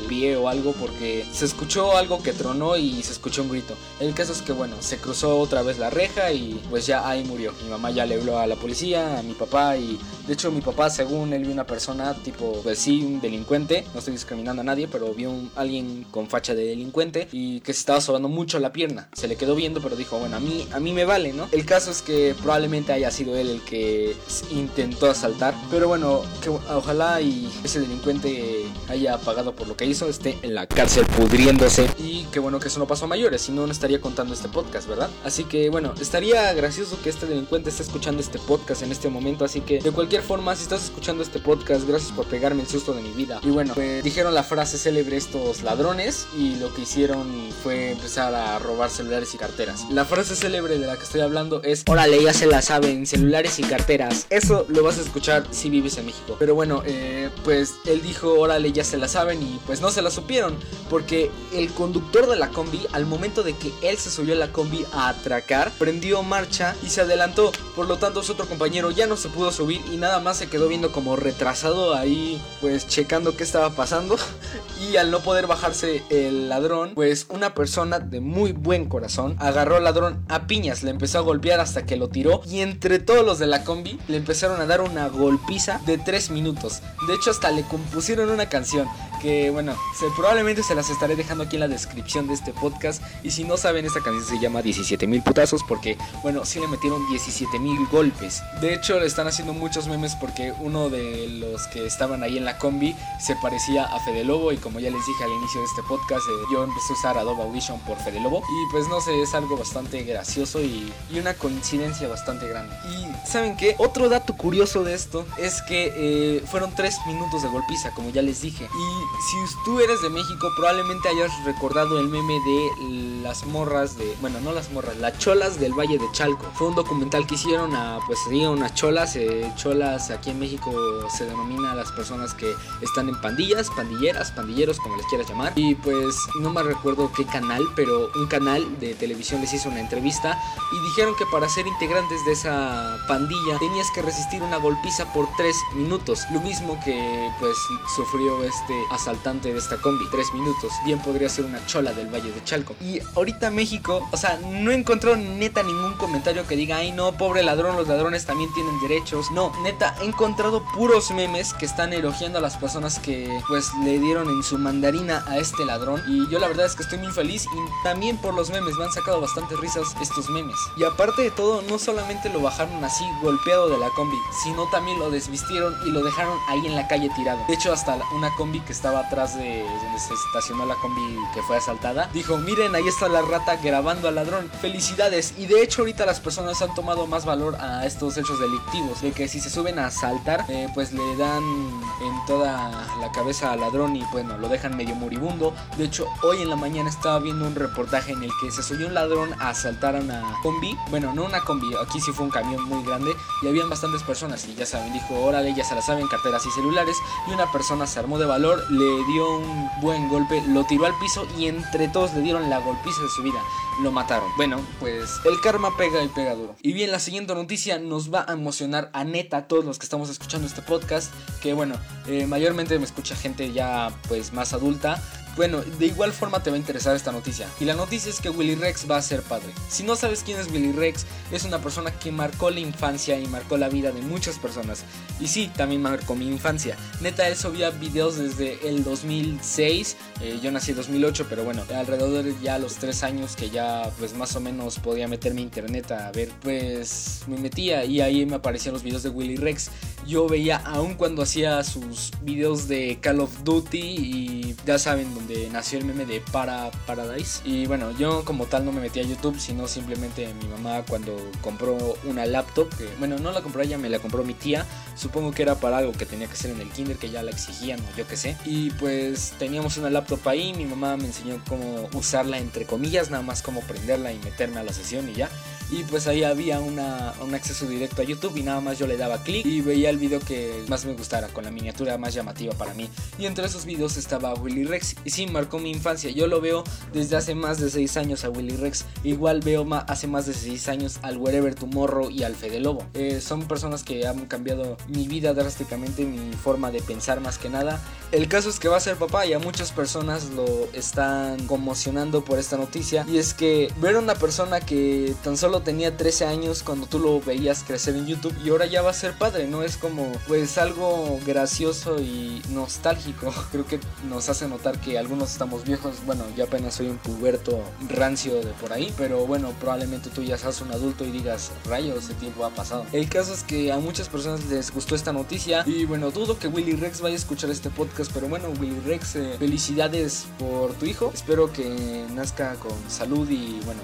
pie 0.04 0.36
o 0.36 0.50
algo 0.50 0.74
porque 0.74 1.26
se 1.32 1.46
escuchó 1.46 1.98
algo 1.98 2.22
que 2.22 2.34
tronó 2.34 2.78
y 2.78 3.02
se 3.04 3.12
escuchó 3.12 3.44
un 3.44 3.50
grito. 3.50 3.76
El 4.00 4.14
caso 4.14 4.34
es 4.34 4.42
que 4.42 4.52
bueno, 4.52 4.76
se 4.80 4.98
cruzó 4.98 5.40
otra 5.40 5.62
vez 5.64 5.80
la 5.80 5.90
reja 5.90 6.32
y 6.32 6.62
pues 6.70 6.86
ya 6.86 7.08
ahí 7.08 7.24
murió. 7.24 7.54
Mi 7.64 7.70
mamá 7.70 7.92
ya 7.92 8.06
le 8.06 8.16
habló 8.16 8.40
a 8.40 8.48
la 8.48 8.56
policía, 8.56 9.20
a 9.20 9.24
mi 9.24 9.34
papá 9.34 9.78
y 9.78 9.98
de 10.28 10.34
hecho 10.34 10.52
mi 10.52 10.62
papá 10.62 10.90
según 10.90 11.34
él 11.34 11.44
vio 11.44 11.52
una 11.52 11.66
persona 11.66 12.14
tipo 12.14 12.62
pues 12.64 12.80
sí, 12.80 13.04
un 13.04 13.22
delincuente, 13.22 13.86
no 13.94 14.00
estoy 14.00 14.14
discriminando 14.14 14.62
a 14.62 14.66
nadie, 14.66 14.88
pero 14.88 15.14
vio 15.14 15.32
un, 15.32 15.52
alguien 15.56 16.06
con 16.12 16.28
facha 16.28 16.56
de 16.56 16.66
delincuente 16.66 17.28
y 17.32 17.62
que 17.62 17.74
se 17.74 17.80
estaba 17.80 18.02
sobando 18.02 18.30
mucho 18.30 18.60
la 18.60 18.74
pierna. 18.74 19.10
Se 19.14 19.28
le 19.28 19.36
quedó 19.36 19.56
viendo 19.56 19.82
pero 19.82 19.96
dijo, 19.96 20.20
bueno, 20.20 20.38
a 20.38 20.40
mí 20.40 20.68
a 20.72 20.80
mí 20.80 20.94
me 20.94 21.06
vale, 21.06 21.34
¿no? 21.34 21.48
El 21.52 21.66
caso 21.66 21.92
es 21.92 22.02
que 22.02 22.36
probablemente 22.42 22.94
haya 22.94 23.12
sido 23.12 23.36
él 23.36 23.50
el 23.50 23.62
que 23.62 24.16
intentó 24.52 25.10
asaltar, 25.10 25.54
pero 25.70 25.88
bueno, 25.88 26.22
que 26.42 26.50
ojalá 26.50 27.22
y 27.22 27.50
ese 27.64 27.80
delincuente 27.80 28.63
haya 28.90 29.18
pagado 29.18 29.54
por 29.54 29.68
lo 29.68 29.78
que 29.78 29.86
hizo, 29.86 30.08
esté 30.08 30.38
en 30.42 30.56
la 30.56 30.68
cárcel 30.68 31.06
pudriéndose. 31.06 31.88
Y 31.98 32.26
qué 32.32 32.40
bueno 32.40 32.60
que 32.60 32.68
eso 32.68 32.80
no 32.80 32.88
pasó 32.88 33.06
a 33.06 33.08
mayores, 33.08 33.42
si 33.42 33.52
no, 33.52 33.66
no 33.66 33.72
estaría 33.72 34.02
contando 34.02 34.34
este 34.34 34.50
podcast, 34.50 34.88
¿verdad? 34.88 35.10
Así 35.24 35.44
que 35.46 35.70
bueno, 35.70 35.94
estaría 36.00 36.54
gracioso 36.54 36.98
que 37.02 37.10
este 37.10 37.26
delincuente 37.26 37.70
esté 37.70 37.84
escuchando 37.84 38.22
este 38.22 38.40
podcast 38.40 38.84
en 38.84 38.92
este 38.92 39.10
momento. 39.10 39.46
Así 39.46 39.62
que 39.62 39.80
de 39.80 39.92
cualquier 39.92 40.22
forma, 40.22 40.56
si 40.56 40.64
estás 40.64 40.84
escuchando 40.84 41.24
este 41.24 41.40
podcast, 41.40 41.88
gracias 41.88 42.12
por 42.12 42.26
pegarme 42.26 42.62
el 42.62 42.68
susto 42.68 42.94
de 42.94 43.02
mi 43.02 43.12
vida. 43.12 43.40
Y 43.44 43.50
bueno, 43.50 43.74
pues, 43.74 44.04
dijeron 44.04 44.34
la 44.34 44.44
frase 44.44 44.78
célebre 44.78 45.18
estos 45.18 45.64
ladrones 45.64 46.28
y 46.38 46.56
lo 46.56 46.74
que 46.74 46.82
hicieron 46.82 47.28
fue 47.64 47.92
empezar 47.92 48.34
a 48.34 48.60
robar 48.60 48.90
celulares 48.90 49.34
y 49.34 49.38
carteras. 49.38 49.86
La 49.90 50.06
frase 50.06 50.36
célebre 50.36 50.78
de 50.78 50.88
la 50.88 50.98
que 50.98 51.04
estoy 51.04 51.22
hablando 51.22 51.62
es, 51.64 51.84
órale, 51.88 52.22
ya 52.24 52.34
se 52.34 52.46
la 52.46 52.62
saben, 52.62 53.06
celulares 53.06 53.60
y 53.60 53.64
carteras. 53.64 54.28
Eso 54.30 54.66
lo 54.70 54.84
vas 54.84 54.98
a 54.98 55.02
escuchar 55.02 55.46
si 55.52 55.70
vives 55.70 55.98
en 55.98 56.06
México. 56.06 56.36
Pero 56.40 56.56
bueno, 56.56 56.84
eh, 56.86 57.30
pues 57.44 57.76
él 57.86 58.02
dijo, 58.02 58.34
órale, 58.40 58.63
órale, 58.64 58.72
ya 58.72 58.84
se 58.84 58.98
la 58.98 59.08
saben 59.08 59.42
y 59.42 59.60
pues 59.66 59.82
no 59.82 59.92
se 59.92 60.02
la 60.02 60.10
supieron, 60.10 60.56
porque 60.90 61.30
el 61.54 61.72
conductor 61.74 62.28
de 62.28 62.38
la 62.38 62.50
combi, 62.50 62.82
al 62.94 63.06
momento 63.06 63.44
de 63.44 63.54
que 63.54 63.72
él 63.82 63.98
se 63.98 64.10
subió 64.10 64.34
a 64.34 64.38
la 64.38 64.52
combi 64.52 64.86
a 64.94 65.10
atracar, 65.10 65.72
prendió 65.78 66.24
marcha 66.24 66.76
y 66.84 66.90
se 66.90 67.02
adelantó, 67.02 67.52
por 67.76 67.88
lo 67.88 67.98
tanto 67.98 68.24
su 68.24 68.34
otro 68.34 68.46
compañero 68.46 68.92
ya 68.92 69.08
no 69.08 69.18
se 69.18 69.30
pudo 69.30 69.52
subir 69.52 69.82
y 69.92 69.98
nada 69.98 70.20
más 70.20 70.38
se 70.38 70.48
quedó 70.48 70.68
viendo 70.68 70.92
como 70.92 71.16
retrasado 71.16 71.96
ahí, 71.96 72.42
pues 72.62 72.88
checando 72.88 73.36
qué 73.36 73.44
estaba 73.44 73.72
pasando 73.72 74.18
y 74.90 74.98
al 74.98 75.12
no 75.12 75.20
poder 75.20 75.48
bajarse 75.48 76.04
el 76.10 76.50
ladrón, 76.50 76.92
pues 76.96 77.28
una 77.30 77.54
persona 77.54 78.00
de 78.00 78.22
muy 78.22 78.52
buen 78.52 78.86
corazón 78.86 79.36
agarró 79.40 79.78
al 79.78 79.84
ladrón 79.84 80.24
a 80.30 80.48
piñas, 80.48 80.84
le 80.84 80.92
empezó 80.92 81.20
a 81.20 81.22
golpear 81.22 81.60
hasta 81.60 81.86
que 81.86 81.98
lo 81.98 82.10
tiró 82.10 82.42
y 82.50 82.62
entre 82.62 83.00
todos 83.00 83.26
los 83.26 83.40
de 83.40 83.48
la 83.48 83.64
combi 83.64 84.00
le 84.08 84.18
empezaron 84.18 84.62
a 84.62 84.66
dar 84.66 84.82
una 84.82 85.08
golpiza 85.08 85.82
de 85.86 85.98
3 85.98 86.32
minutos. 86.32 86.82
De 87.08 87.16
hecho 87.16 87.32
hasta 87.32 87.52
le 87.52 87.64
compusieron 87.64 88.30
una 88.30 88.50
canción 88.54 88.88
que 89.24 89.50
bueno, 89.50 89.74
probablemente 90.16 90.64
se 90.64 90.76
las 90.76 90.90
estaré 90.90 91.16
dejando 91.16 91.46
aquí 91.46 91.56
en 91.56 91.62
la 91.62 91.68
descripción 91.70 92.28
de 92.28 92.34
este 92.34 92.52
podcast. 92.52 93.02
Y 93.24 93.32
si 93.32 93.46
no 93.46 93.56
saben, 93.56 93.86
esta 93.86 94.02
canción 94.02 94.26
se 94.26 94.38
llama 94.38 94.62
17 94.62 95.08
mil 95.08 95.24
putazos 95.24 95.64
porque, 95.64 95.98
bueno, 96.22 96.44
sí 96.46 96.60
le 96.60 96.68
metieron 96.68 97.08
17 97.10 97.58
mil 97.60 97.88
golpes. 97.88 98.44
De 98.60 98.74
hecho, 98.74 99.00
le 99.00 99.06
están 99.06 99.28
haciendo 99.28 99.54
muchos 99.54 99.88
memes 99.88 100.16
porque 100.16 100.54
uno 100.60 100.90
de 100.90 101.30
los 101.30 101.68
que 101.68 101.86
estaban 101.86 102.22
ahí 102.22 102.38
en 102.38 102.44
la 102.44 102.58
combi 102.58 102.96
se 103.20 103.36
parecía 103.38 103.86
a 103.86 104.00
Fede 104.02 104.26
Lobo. 104.26 104.52
Y 104.52 104.58
como 104.58 104.82
ya 104.82 104.92
les 104.92 105.06
dije 105.06 105.24
al 105.24 105.32
inicio 105.32 105.62
de 105.62 105.68
este 105.68 105.84
podcast, 105.84 106.26
eh, 106.28 106.46
yo 106.52 106.66
empecé 106.66 106.92
a 106.92 106.96
usar 106.98 107.18
Adobe 107.18 107.44
Audition 107.44 107.80
por 107.82 107.98
Fede 108.00 108.20
Lobo. 108.20 108.40
Y 108.40 108.72
pues 108.72 108.90
no 108.90 109.00
sé, 109.00 109.22
es 109.22 109.34
algo 109.34 109.56
bastante 109.56 110.04
gracioso 110.04 110.60
y, 110.62 110.92
y 111.10 111.20
una 111.20 111.34
coincidencia 111.34 112.10
bastante 112.10 112.46
grande. 112.50 112.76
Y 112.92 113.28
¿saben 113.28 113.56
qué? 113.56 113.76
Otro 113.78 114.10
dato 114.10 114.36
curioso 114.36 114.84
de 114.84 114.94
esto 114.94 115.26
es 115.38 115.62
que 115.62 115.94
eh, 115.96 116.44
fueron 116.46 116.76
3 116.76 116.94
minutos 117.08 117.42
de 117.42 117.48
golpiza, 117.48 117.92
como 117.92 118.10
ya 118.10 118.22
les 118.22 118.42
dije. 118.42 118.66
Y 118.66 119.13
si 119.20 119.38
tú 119.64 119.80
eres 119.80 120.02
de 120.02 120.10
México, 120.10 120.52
probablemente 120.56 121.10
hayas 121.10 121.32
recordado 121.46 122.00
el 122.00 122.08
meme 122.08 122.40
de 122.42 123.22
las 123.22 123.46
morras 123.46 123.98
de. 123.98 124.16
Bueno, 124.22 124.40
no 124.42 124.52
las 124.52 124.72
morras, 124.72 124.98
las 124.98 125.18
cholas 125.18 125.60
del 125.60 125.74
Valle 125.74 125.98
de 125.98 126.12
Chalco. 126.12 126.46
Fue 126.56 126.68
un 126.68 126.76
documental 126.76 127.26
que 127.26 127.36
hicieron 127.36 127.76
a, 127.76 128.00
pues 128.06 128.20
serían 128.24 128.52
unas 128.52 128.74
cholas. 128.74 129.16
Eh, 129.16 129.52
cholas 129.56 130.10
aquí 130.12 130.32
en 130.32 130.40
México 130.40 130.72
se 131.10 131.26
denomina 131.26 131.72
a 131.72 131.76
las 131.76 131.92
personas 131.92 132.34
que 132.34 132.54
están 132.82 133.08
en 133.10 133.20
pandillas, 133.22 133.70
pandilleras, 133.70 134.32
pandilleros, 134.32 134.80
como 134.80 134.98
les 134.98 135.06
quieras 135.08 135.30
llamar. 135.30 135.54
Y 135.56 135.76
pues 135.76 136.16
no 136.42 136.50
me 136.52 136.64
recuerdo 136.64 137.12
qué 137.16 137.26
canal, 137.26 137.64
pero 137.76 138.10
un 138.16 138.28
canal 138.28 138.80
de 138.80 138.94
televisión 138.96 139.42
les 139.42 139.54
hizo 139.54 139.70
una 139.70 139.80
entrevista 139.80 140.38
y 140.72 140.80
dijeron 140.90 141.16
que 141.16 141.26
para 141.28 141.48
ser 141.48 141.68
integrantes 141.68 142.26
de 142.26 142.34
esa 142.34 142.98
pandilla 143.08 143.58
tenías 143.60 143.90
que 143.92 144.02
resistir 144.02 144.44
una 144.44 144.58
golpiza 144.58 145.12
por 145.14 145.28
3 145.38 145.56
minutos. 145.76 146.22
Lo 146.32 146.42
mismo 146.42 146.80
que 146.84 147.32
pues 147.40 147.56
sufrió 147.96 148.44
este 148.44 148.74
asaltante 149.04 149.52
de 149.52 149.60
esta 149.60 149.78
combi. 149.78 150.06
Tres 150.10 150.34
minutos. 150.34 150.72
Bien 150.86 151.00
podría 151.00 151.28
ser 151.28 151.46
una 151.46 151.66
chola 151.66 151.94
del 151.94 152.08
Valle 152.08 152.32
de 152.32 152.44
Chalco. 152.44 152.76
Y 152.80 153.00
ahorita 153.16 153.52
México, 153.52 154.08
o 154.12 154.18
sea, 154.18 154.40
no 154.42 154.72
encontró 154.72 155.16
neta 155.16 155.62
ningún 155.62 155.94
comentario 155.94 156.48
que 156.48 156.56
diga, 156.56 156.78
ay 156.78 156.92
no, 156.92 157.12
pobre 157.14 157.44
ladrón, 157.44 157.76
los 157.76 157.88
ladrones 157.88 158.26
también 158.26 158.52
tienen 158.54 158.80
derechos. 158.82 159.30
No, 159.32 159.52
neta, 159.62 159.96
he 160.02 160.06
encontrado 160.06 160.64
puros 160.74 161.12
memes 161.12 161.54
que 161.54 161.66
están 161.66 161.92
elogiando 161.92 162.40
a 162.40 162.42
las 162.42 162.56
personas 162.58 163.00
que 163.00 163.42
pues 163.48 163.72
le 163.84 164.00
dieron 164.00 164.30
en 164.30 164.42
su 164.42 164.58
mandarina 164.58 165.24
a 165.28 165.38
este 165.38 165.66
ladrón. 165.66 166.02
Y 166.08 166.30
yo 166.30 166.40
la 166.40 166.48
verdad 166.48 166.66
es 166.66 166.76
que 166.76 166.84
estoy 166.84 167.00
muy 167.00 167.12
feliz 167.12 167.46
y 167.46 167.84
también 167.84 168.18
por 168.18 168.34
los 168.34 168.52
memes 168.52 168.76
me 168.76 168.86
han 168.86 168.92
sacado 168.92 169.20
bastante 169.20 169.56
risas 169.58 169.96
estos 170.02 170.30
memes. 170.30 170.56
Y 170.78 170.84
aparte 170.86 171.24
de 171.24 171.32
todo, 171.32 171.62
no 171.64 171.78
solamente 171.78 172.30
lo 172.30 172.42
bajaron 172.42 172.84
así 172.84 173.04
golpeado 173.22 173.70
de 173.70 173.78
la 173.78 173.90
combi, 173.90 174.18
sino 174.44 174.70
también 174.70 174.98
lo 175.00 175.10
desvistieron 175.10 175.76
y 175.86 175.92
lo 175.92 176.04
dejaron 176.04 176.38
ahí 176.48 176.66
en 176.66 176.76
la 176.76 176.88
calle 176.88 177.10
tirado. 177.16 177.40
De 177.48 177.54
hecho, 177.54 177.74
hasta 177.74 177.98
una 178.16 178.34
combi 178.36 178.60
que 178.62 178.72
estaba 178.84 179.00
atrás 179.00 179.38
de 179.38 179.64
donde 179.64 179.98
se 179.98 180.14
estacionó 180.14 180.66
la 180.66 180.76
combi 180.76 181.18
que 181.34 181.42
fue 181.44 181.56
asaltada, 181.56 182.10
dijo, 182.14 182.38
miren, 182.38 182.76
ahí 182.76 182.86
está 182.86 183.08
la 183.08 183.22
rata 183.22 183.56
grabando 183.56 184.10
al 184.10 184.16
ladrón. 184.16 184.52
Felicidades. 184.60 185.36
Y 185.38 185.46
de 185.46 185.64
hecho 185.64 185.84
ahorita 185.84 186.06
las 186.06 186.20
personas 186.20 186.62
han 186.62 186.74
tomado 186.76 187.08
más 187.08 187.24
valor 187.24 187.56
a 187.62 187.86
estos 187.86 188.18
hechos 188.18 188.42
delictivos. 188.42 189.02
De 189.02 189.14
que 189.14 189.30
si 189.30 189.40
se 189.40 189.50
suben 189.50 189.80
a 189.80 189.86
asaltar, 189.86 190.44
eh, 190.50 190.68
pues 190.74 190.92
le 190.92 191.16
dan 191.16 191.44
en 191.44 192.26
toda 192.28 192.86
la 193.00 193.10
cabeza 193.14 193.54
al 193.54 193.62
ladrón 193.62 193.96
y 193.96 194.04
bueno, 194.12 194.38
lo 194.38 194.50
dejan 194.50 194.76
medio 194.76 194.96
moribundo. 194.96 195.54
De 195.78 195.86
hecho, 195.86 196.06
hoy 196.22 196.42
en 196.42 196.50
la 196.50 196.58
mañana 196.58 196.90
estaba 196.90 197.20
viendo 197.20 197.48
un 197.48 197.56
reportaje 197.56 198.12
en 198.12 198.22
el 198.22 198.32
que 198.42 198.52
se 198.52 198.64
subió 198.64 198.88
un 198.88 198.96
ladrón 198.96 199.34
a 199.40 199.52
asaltar 199.52 199.96
a 199.96 200.00
una 200.00 200.22
combi. 200.44 200.78
Bueno, 200.90 201.14
no 201.14 201.24
una 201.24 201.40
combi, 201.40 201.74
aquí 201.82 202.02
sí 202.02 202.12
fue 202.12 202.26
un 202.26 202.32
camión 202.32 202.62
muy 202.64 202.84
grande 202.84 203.16
y 203.44 203.48
habían 203.48 203.70
bastantes 203.70 204.04
personas. 204.04 204.46
Y 204.46 204.56
ya 204.56 204.66
saben, 204.66 204.92
dijo, 204.92 205.16
órale, 205.24 205.54
ya 205.54 205.64
se 205.64 205.74
la 205.74 205.82
saben, 205.82 206.06
carteras 206.10 206.46
y 206.46 206.52
celulares. 206.52 206.98
Y 207.30 207.34
una 207.34 207.50
persona 207.50 207.88
se 207.88 207.98
armó 208.00 208.20
de 208.20 208.26
valor, 208.26 208.62
le 208.78 209.06
dio 209.06 209.38
un 209.38 209.70
buen 209.82 210.10
golpe, 210.10 210.42
lo 210.48 210.64
tiró 210.66 210.86
al 210.86 210.98
piso 211.00 211.28
y 211.38 211.48
entre 211.48 211.88
todos 211.88 212.14
le 212.14 212.22
dieron 212.22 212.50
la 212.50 212.60
golpiza 212.60 213.02
de 213.02 213.10
su 213.10 213.24
vida. 213.24 213.40
Lo 213.82 213.92
mataron. 213.92 214.30
Bueno, 214.38 214.60
pues 214.80 215.20
el 215.26 215.40
karma 215.42 215.76
pega 215.78 216.04
y 216.04 216.08
pega 216.08 216.36
duro. 216.36 216.56
Y 216.62 216.74
bien, 216.74 216.92
la 216.92 217.00
siguiente 217.00 217.34
noticia 217.34 217.80
nos 217.80 218.14
va 218.14 218.26
a 218.28 218.34
emocionar 218.34 218.90
a 218.94 219.04
neta 219.04 219.38
a 219.38 219.48
todos 219.48 219.66
los 219.66 219.80
que 219.80 219.86
estamos 219.86 220.10
escuchando 220.10 220.48
este 220.48 220.62
podcast. 220.62 221.12
Que 221.42 221.54
bueno, 221.54 221.76
eh, 222.08 222.28
mayormente 222.28 222.78
me 222.78 222.86
escucha 222.86 223.16
gente 223.16 223.52
ya 223.52 223.92
pues 224.08 224.34
más 224.34 224.54
adulta. 224.54 225.02
Bueno, 225.36 225.62
de 225.62 225.88
igual 225.88 226.14
forma 226.14 226.44
te 226.44 226.52
va 226.52 226.56
a 226.56 226.60
interesar 226.60 226.96
esta 226.96 227.12
noticia. 227.12 227.48
Y 227.60 227.66
la 227.66 227.74
noticia 227.74 228.10
es 228.10 228.20
que 228.20 228.30
Willy 228.30 228.56
Rex 228.56 228.90
va 228.90 228.98
a 228.98 229.02
ser 229.02 229.22
padre. 229.24 229.48
Si 229.68 229.84
no 229.84 229.96
sabes 229.96 230.22
quién 230.24 230.40
es 230.40 230.52
Willy 230.52 230.72
Rex, 230.72 231.06
es 231.32 231.44
una 231.44 231.60
persona 231.60 231.92
que 231.92 232.12
marcó 232.12 232.52
la 232.52 232.60
infancia 232.60 233.20
y 233.20 233.26
marcó 233.28 233.58
la 233.58 233.70
vida 233.70 233.92
de 233.92 234.02
muchas 234.02 234.38
personas. 234.38 234.84
Y 235.20 235.28
sí, 235.28 235.50
también 235.56 235.82
marcó 235.82 236.16
mi 236.16 236.28
infancia. 236.28 236.78
Neta, 237.02 237.28
él 237.28 237.36
subía 237.36 237.72
videos 237.72 238.18
desde 238.18 238.68
el 238.68 238.84
2006. 238.84 239.98
Eh, 240.22 240.40
yo 240.42 240.52
nací 240.52 240.72
en 240.72 240.78
2008, 240.78 241.26
pero 241.30 241.44
bueno, 241.44 241.64
alrededor 241.76 242.24
de 242.24 242.36
ya 242.42 242.60
los 242.60 242.76
3 242.76 243.04
años 243.04 243.36
que 243.36 243.50
ya 243.50 243.92
pues 243.98 244.14
más 244.16 244.36
o 244.36 244.40
menos 244.40 244.80
podía 244.80 245.08
meterme 245.08 245.42
a 245.42 245.44
internet 245.44 245.92
a 245.92 246.12
ver, 246.12 246.30
pues 246.42 247.22
me 247.28 247.38
metía 247.38 247.86
y 247.86 248.02
ahí 248.02 248.26
me 248.26 248.36
aparecían 248.36 248.74
los 248.74 248.84
videos 248.84 249.04
de 249.04 249.10
Willy 249.10 249.38
Rex. 249.38 249.72
Yo 250.08 250.28
veía 250.28 250.58
aún 250.58 250.96
cuando 250.96 251.24
hacía 251.24 251.64
sus 251.64 252.12
videos 252.22 252.68
de 252.68 253.00
Call 253.02 253.22
of 253.22 253.44
Duty 253.44 253.80
y 253.80 254.56
ya 254.66 254.78
saben 254.78 255.14
donde 255.24 255.50
nació 255.50 255.80
el 255.80 255.86
meme 255.86 256.06
de 256.06 256.22
Para 256.22 256.70
Paradise. 256.86 257.42
Y 257.46 257.66
bueno, 257.66 257.92
yo 257.98 258.26
como 258.26 258.46
tal 258.46 258.66
no 258.66 258.72
me 258.72 258.82
metí 258.82 259.00
a 259.00 259.04
YouTube, 259.04 259.40
sino 259.40 259.68
simplemente 259.68 260.34
mi 260.42 260.48
mamá 260.48 260.84
cuando 260.88 261.16
compró 261.42 261.78
una 262.04 262.26
laptop, 262.26 262.70
bueno, 263.00 263.18
no 263.18 263.32
la 263.32 263.42
compró 263.42 263.62
ella, 263.62 263.78
me 263.78 263.90
la 263.90 264.00
compró 264.00 264.24
mi 264.24 264.34
tía. 264.34 264.66
Supongo 264.96 265.32
que 265.32 265.42
era 265.44 265.56
para 265.56 265.78
algo 265.78 265.94
que 265.94 266.06
tenía 266.06 266.28
que 266.28 266.34
hacer 266.34 266.52
en 266.52 266.62
el 266.62 266.70
kinder, 266.70 266.98
que 266.98 267.10
ya 267.10 267.24
la 267.24 267.32
exigían 267.32 267.80
o 267.80 267.98
yo 267.98 268.06
qué 268.08 268.18
sé. 268.18 268.38
Y 268.46 268.72
pues 268.72 269.34
teníamos 269.40 269.78
una 269.78 269.90
laptop 269.90 270.28
ahí, 270.28 270.54
mi 270.54 270.66
mamá 270.66 270.98
me 270.98 271.06
enseñó 271.06 271.42
cómo 271.48 271.90
usarla 271.94 272.38
entre 272.38 272.66
comillas, 272.66 273.10
nada 273.10 273.24
más 273.24 273.42
cómo 273.42 273.62
prenderla 273.62 274.12
y 274.12 274.20
meterme 274.20 274.60
a 274.60 274.64
la 274.64 274.74
sesión 274.74 275.10
y 275.10 275.14
ya. 275.14 275.30
Y 275.74 275.84
pues 275.86 276.06
ahí 276.06 276.24
había 276.24 276.60
una, 276.60 277.16
un 277.20 277.34
acceso 277.34 277.66
directo 277.66 278.04
a 278.04 278.06
YouTube 278.06 278.38
y 278.38 278.44
nada 278.44 278.62
más 278.62 278.78
yo 278.78 278.86
le 278.86 278.96
daba 278.96 279.24
clic 279.24 279.44
y 279.44 279.62
veía 279.62 279.90
el 279.90 279.98
video 279.98 280.20
que 280.20 280.64
más 280.68 280.86
me 280.86 280.94
gustara, 280.94 281.30
con 281.30 281.46
la 281.46 281.50
miniatura 281.50 281.98
más 281.98 282.14
llamativa 282.14 282.54
para 282.54 282.76
mí. 282.76 282.88
Y 283.18 283.26
entre 283.26 283.48
esos 283.48 283.66
videos 283.66 283.98
estaba 283.98 284.36
Willy 284.36 284.66
Rex. 284.66 284.96
Y 285.04 285.10
sí, 285.10 285.26
marcó 285.26 285.58
mi 285.58 285.72
infancia. 285.72 286.12
Yo 286.12 286.28
lo 286.28 286.42
veo 286.42 286.64
desde 286.94 287.16
hace 287.16 287.34
más 287.34 287.60
de 287.60 287.72
6 287.72 287.98
años 287.98 288.24
a 288.24 288.30
Willy 288.30 288.56
Rex. 288.56 288.86
Igual 289.04 289.40
veo 289.40 289.66
hace 289.88 290.06
más 290.06 290.28
de 290.28 290.36
6 290.36 290.68
años 290.68 291.00
al 291.02 291.18
Wherever 291.18 291.56
Tomorrow 291.56 292.12
y 292.12 292.22
al 292.22 292.36
Fede 292.36 292.60
Lobo. 292.60 292.86
Eh, 292.94 293.20
son 293.20 293.48
personas 293.48 293.82
que 293.82 294.06
han 294.06 294.28
cambiado 294.28 294.78
mi 294.90 295.08
vida 295.08 295.34
drásticamente, 295.34 296.06
mi 296.06 296.34
forma 296.34 296.70
de 296.70 296.84
pensar 296.84 297.20
más 297.20 297.40
que 297.40 297.50
nada. 297.50 297.82
El 298.12 298.28
caso 298.28 298.50
es 298.50 298.60
que 298.60 298.68
va 298.68 298.78
a 298.78 298.80
ser 298.80 298.98
papá 298.98 299.26
y 299.26 299.34
a 299.34 299.40
muchas 299.40 299.72
personas 299.72 300.30
lo 300.36 300.70
están 300.74 301.48
conmocionando 301.48 302.24
por 302.24 302.38
esta 302.38 302.58
noticia. 302.58 303.08
Y 303.10 303.18
es 303.18 303.34
que 303.34 303.74
ver 303.82 303.96
a 303.96 304.00
una 304.00 304.14
persona 304.14 304.60
que 304.60 305.16
tan 305.24 305.36
solo 305.36 305.63
tenía 305.64 305.96
13 305.98 306.26
años 306.26 306.64
cuando 306.64 306.88
tú 306.88 307.00
lo 307.00 307.20
veías 307.22 307.64
crecer 307.64 307.96
en 307.96 308.06
YouTube 308.06 308.36
y 308.44 308.50
ahora 308.50 308.66
ya 308.66 308.82
va 308.82 308.92
a 308.92 308.94
ser 308.94 309.14
padre, 309.14 309.48
¿no? 309.48 309.64
Es 309.64 309.78
como 309.78 310.12
pues 310.28 310.58
algo 310.58 311.20
gracioso 311.26 312.00
y 312.00 312.42
nostálgico. 312.50 313.34
Creo 313.52 313.66
que 313.66 313.80
nos 314.10 314.30
hace 314.30 314.48
notar 314.48 314.80
que 314.80 314.98
algunos 314.98 315.32
estamos 315.32 315.64
viejos. 315.64 315.96
Bueno, 316.06 316.24
yo 316.36 316.46
apenas 316.46 316.76
soy 316.76 316.88
un 316.88 316.98
puberto 316.98 317.60
rancio 317.90 318.36
de 318.36 318.52
por 318.54 318.74
ahí, 318.74 318.94
pero 318.98 319.26
bueno, 319.26 319.54
probablemente 319.60 320.10
tú 320.10 320.24
ya 320.24 320.38
seas 320.38 320.62
un 320.62 320.72
adulto 320.72 321.06
y 321.06 321.12
digas, 321.12 321.52
rayos, 321.66 322.04
ese 322.04 322.14
tiempo 322.16 322.46
ha 322.46 322.50
pasado. 322.50 322.86
El 322.92 323.10
caso 323.10 323.34
es 323.34 323.44
que 323.44 323.72
a 323.72 323.78
muchas 323.78 324.10
personas 324.10 324.46
les 324.46 324.72
gustó 324.72 324.96
esta 324.96 325.14
noticia 325.14 325.64
y 325.66 325.86
bueno, 325.86 326.12
dudo 326.12 326.38
que 326.38 326.48
Willy 326.48 326.74
Rex 326.74 327.02
vaya 327.02 327.16
a 327.16 327.18
escuchar 327.18 327.50
este 327.50 327.70
podcast, 327.70 328.12
pero 328.14 328.28
bueno, 328.28 328.50
Willy 328.60 328.80
Rex, 328.86 329.16
eh, 329.16 329.36
felicidades 329.40 330.26
por 330.38 330.74
tu 330.74 330.86
hijo. 330.86 331.12
Espero 331.14 331.52
que 331.52 332.06
nazca 332.14 332.56
con 332.56 332.74
salud 332.90 333.30
y 333.30 333.60
bueno, 333.66 333.82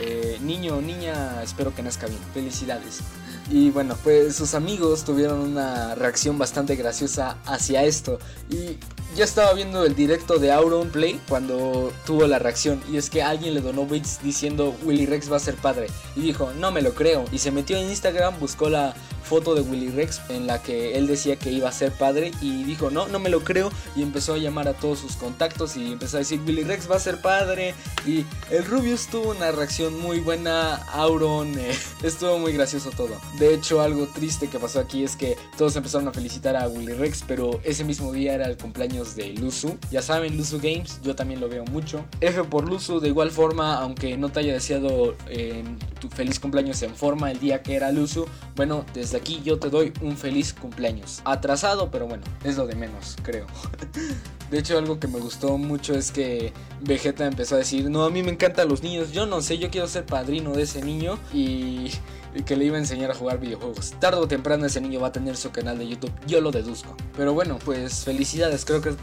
eh, 0.00 0.38
niño 0.42 0.76
o 0.76 0.80
niña, 0.80 1.42
espero 1.42 1.74
que 1.74 1.82
nazca 1.82 2.06
bien. 2.06 2.20
Felicidades. 2.32 3.00
Y 3.50 3.70
bueno, 3.70 3.96
pues 4.02 4.36
sus 4.36 4.54
amigos 4.54 5.04
tuvieron 5.04 5.40
una 5.40 5.94
reacción 5.94 6.38
bastante 6.38 6.76
graciosa 6.76 7.38
hacia 7.44 7.84
esto. 7.84 8.18
Y 8.50 8.78
ya 9.14 9.24
estaba 9.24 9.52
viendo 9.54 9.84
el 9.84 9.94
directo 9.94 10.38
de 10.38 10.52
Auron 10.52 10.90
Play 10.90 11.20
cuando 11.28 11.92
tuvo 12.06 12.26
la 12.26 12.38
reacción. 12.38 12.82
Y 12.90 12.96
es 12.96 13.10
que 13.10 13.22
alguien 13.22 13.54
le 13.54 13.60
donó 13.60 13.86
bits 13.86 14.20
diciendo 14.22 14.74
Willy 14.84 15.06
Rex 15.06 15.30
va 15.30 15.36
a 15.36 15.40
ser 15.40 15.56
padre. 15.56 15.88
Y 16.16 16.20
dijo, 16.20 16.52
no 16.54 16.70
me 16.70 16.82
lo 16.82 16.94
creo. 16.94 17.24
Y 17.32 17.38
se 17.38 17.50
metió 17.50 17.76
en 17.76 17.88
Instagram, 17.88 18.38
buscó 18.38 18.68
la 18.68 18.94
foto 19.32 19.54
de 19.54 19.62
Willy 19.62 19.88
Rex 19.90 20.20
en 20.28 20.46
la 20.46 20.62
que 20.62 20.98
él 20.98 21.06
decía 21.06 21.36
que 21.36 21.50
iba 21.50 21.68
a 21.68 21.72
ser 21.72 21.92
padre 21.92 22.32
y 22.40 22.64
dijo 22.64 22.90
no, 22.90 23.08
no 23.08 23.18
me 23.18 23.30
lo 23.30 23.42
creo 23.44 23.70
y 23.96 24.02
empezó 24.02 24.34
a 24.34 24.38
llamar 24.38 24.68
a 24.68 24.74
todos 24.74 24.98
sus 24.98 25.16
contactos 25.16 25.76
y 25.76 25.92
empezó 25.92 26.16
a 26.16 26.20
decir 26.20 26.40
Willy 26.46 26.64
Rex 26.64 26.90
va 26.90 26.96
a 26.96 27.00
ser 27.00 27.20
padre 27.20 27.74
y 28.04 28.26
el 28.50 28.64
Rubius 28.64 29.06
tuvo 29.06 29.30
una 29.30 29.50
reacción 29.52 29.98
muy 29.98 30.20
buena, 30.20 30.74
Auron, 30.92 31.58
eh, 31.58 31.72
estuvo 32.02 32.38
muy 32.38 32.52
gracioso 32.52 32.90
todo. 32.90 33.16
De 33.38 33.54
hecho 33.54 33.80
algo 33.80 34.06
triste 34.06 34.48
que 34.48 34.58
pasó 34.58 34.80
aquí 34.80 35.04
es 35.04 35.16
que 35.16 35.36
todos 35.56 35.76
empezaron 35.76 36.08
a 36.08 36.12
felicitar 36.12 36.56
a 36.56 36.68
Willy 36.68 36.92
Rex 36.92 37.24
pero 37.26 37.60
ese 37.64 37.84
mismo 37.84 38.12
día 38.12 38.34
era 38.34 38.46
el 38.46 38.56
cumpleaños 38.56 39.01
de 39.16 39.32
Luzu. 39.34 39.76
Ya 39.90 40.02
saben, 40.02 40.36
Luzu 40.36 40.58
Games, 40.58 41.00
yo 41.02 41.14
también 41.14 41.40
lo 41.40 41.48
veo 41.48 41.64
mucho. 41.66 42.04
F 42.20 42.44
por 42.44 42.68
Luzu, 42.68 43.00
de 43.00 43.08
igual 43.08 43.30
forma, 43.30 43.76
aunque 43.76 44.16
no 44.16 44.30
te 44.30 44.40
haya 44.40 44.52
deseado 44.52 45.14
eh, 45.28 45.62
tu 46.00 46.08
feliz 46.08 46.40
cumpleaños 46.40 46.82
en 46.82 46.94
forma 46.94 47.30
el 47.30 47.38
día 47.40 47.62
que 47.62 47.74
era 47.74 47.92
Luzu, 47.92 48.26
bueno, 48.56 48.84
desde 48.94 49.16
aquí 49.16 49.40
yo 49.44 49.58
te 49.58 49.70
doy 49.70 49.92
un 50.00 50.16
feliz 50.16 50.52
cumpleaños. 50.52 51.20
Atrasado, 51.24 51.90
pero 51.90 52.06
bueno, 52.06 52.24
es 52.44 52.56
lo 52.56 52.66
de 52.66 52.74
menos, 52.74 53.16
creo. 53.22 53.46
De 54.50 54.58
hecho, 54.58 54.76
algo 54.76 55.00
que 55.00 55.08
me 55.08 55.18
gustó 55.18 55.56
mucho 55.56 55.94
es 55.94 56.10
que 56.10 56.52
Vegeta 56.82 57.26
empezó 57.26 57.54
a 57.54 57.58
decir, 57.58 57.88
no, 57.88 58.04
a 58.04 58.10
mí 58.10 58.22
me 58.22 58.30
encantan 58.30 58.68
los 58.68 58.82
niños, 58.82 59.10
yo 59.10 59.24
no 59.24 59.40
sé, 59.40 59.56
yo 59.56 59.70
quiero 59.70 59.88
ser 59.88 60.04
padrino 60.04 60.52
de 60.52 60.64
ese 60.64 60.82
niño 60.82 61.18
y 61.32 61.90
que 62.44 62.56
le 62.56 62.64
iba 62.64 62.76
a 62.76 62.80
enseñar 62.80 63.10
a 63.10 63.14
jugar 63.14 63.38
videojuegos. 63.38 63.92
Tarde 64.00 64.18
o 64.18 64.28
temprano 64.28 64.66
ese 64.66 64.80
niño 64.80 65.00
va 65.00 65.08
a 65.08 65.12
tener 65.12 65.36
su 65.36 65.50
canal 65.50 65.78
de 65.78 65.88
YouTube, 65.88 66.12
yo 66.26 66.40
lo 66.40 66.50
deduzco. 66.50 66.96
Pero 67.16 67.34
bueno, 67.34 67.58
pues 67.64 68.04
felicidades, 68.04 68.64
creo 68.64 68.80
que 68.80 68.90
es 68.90 68.96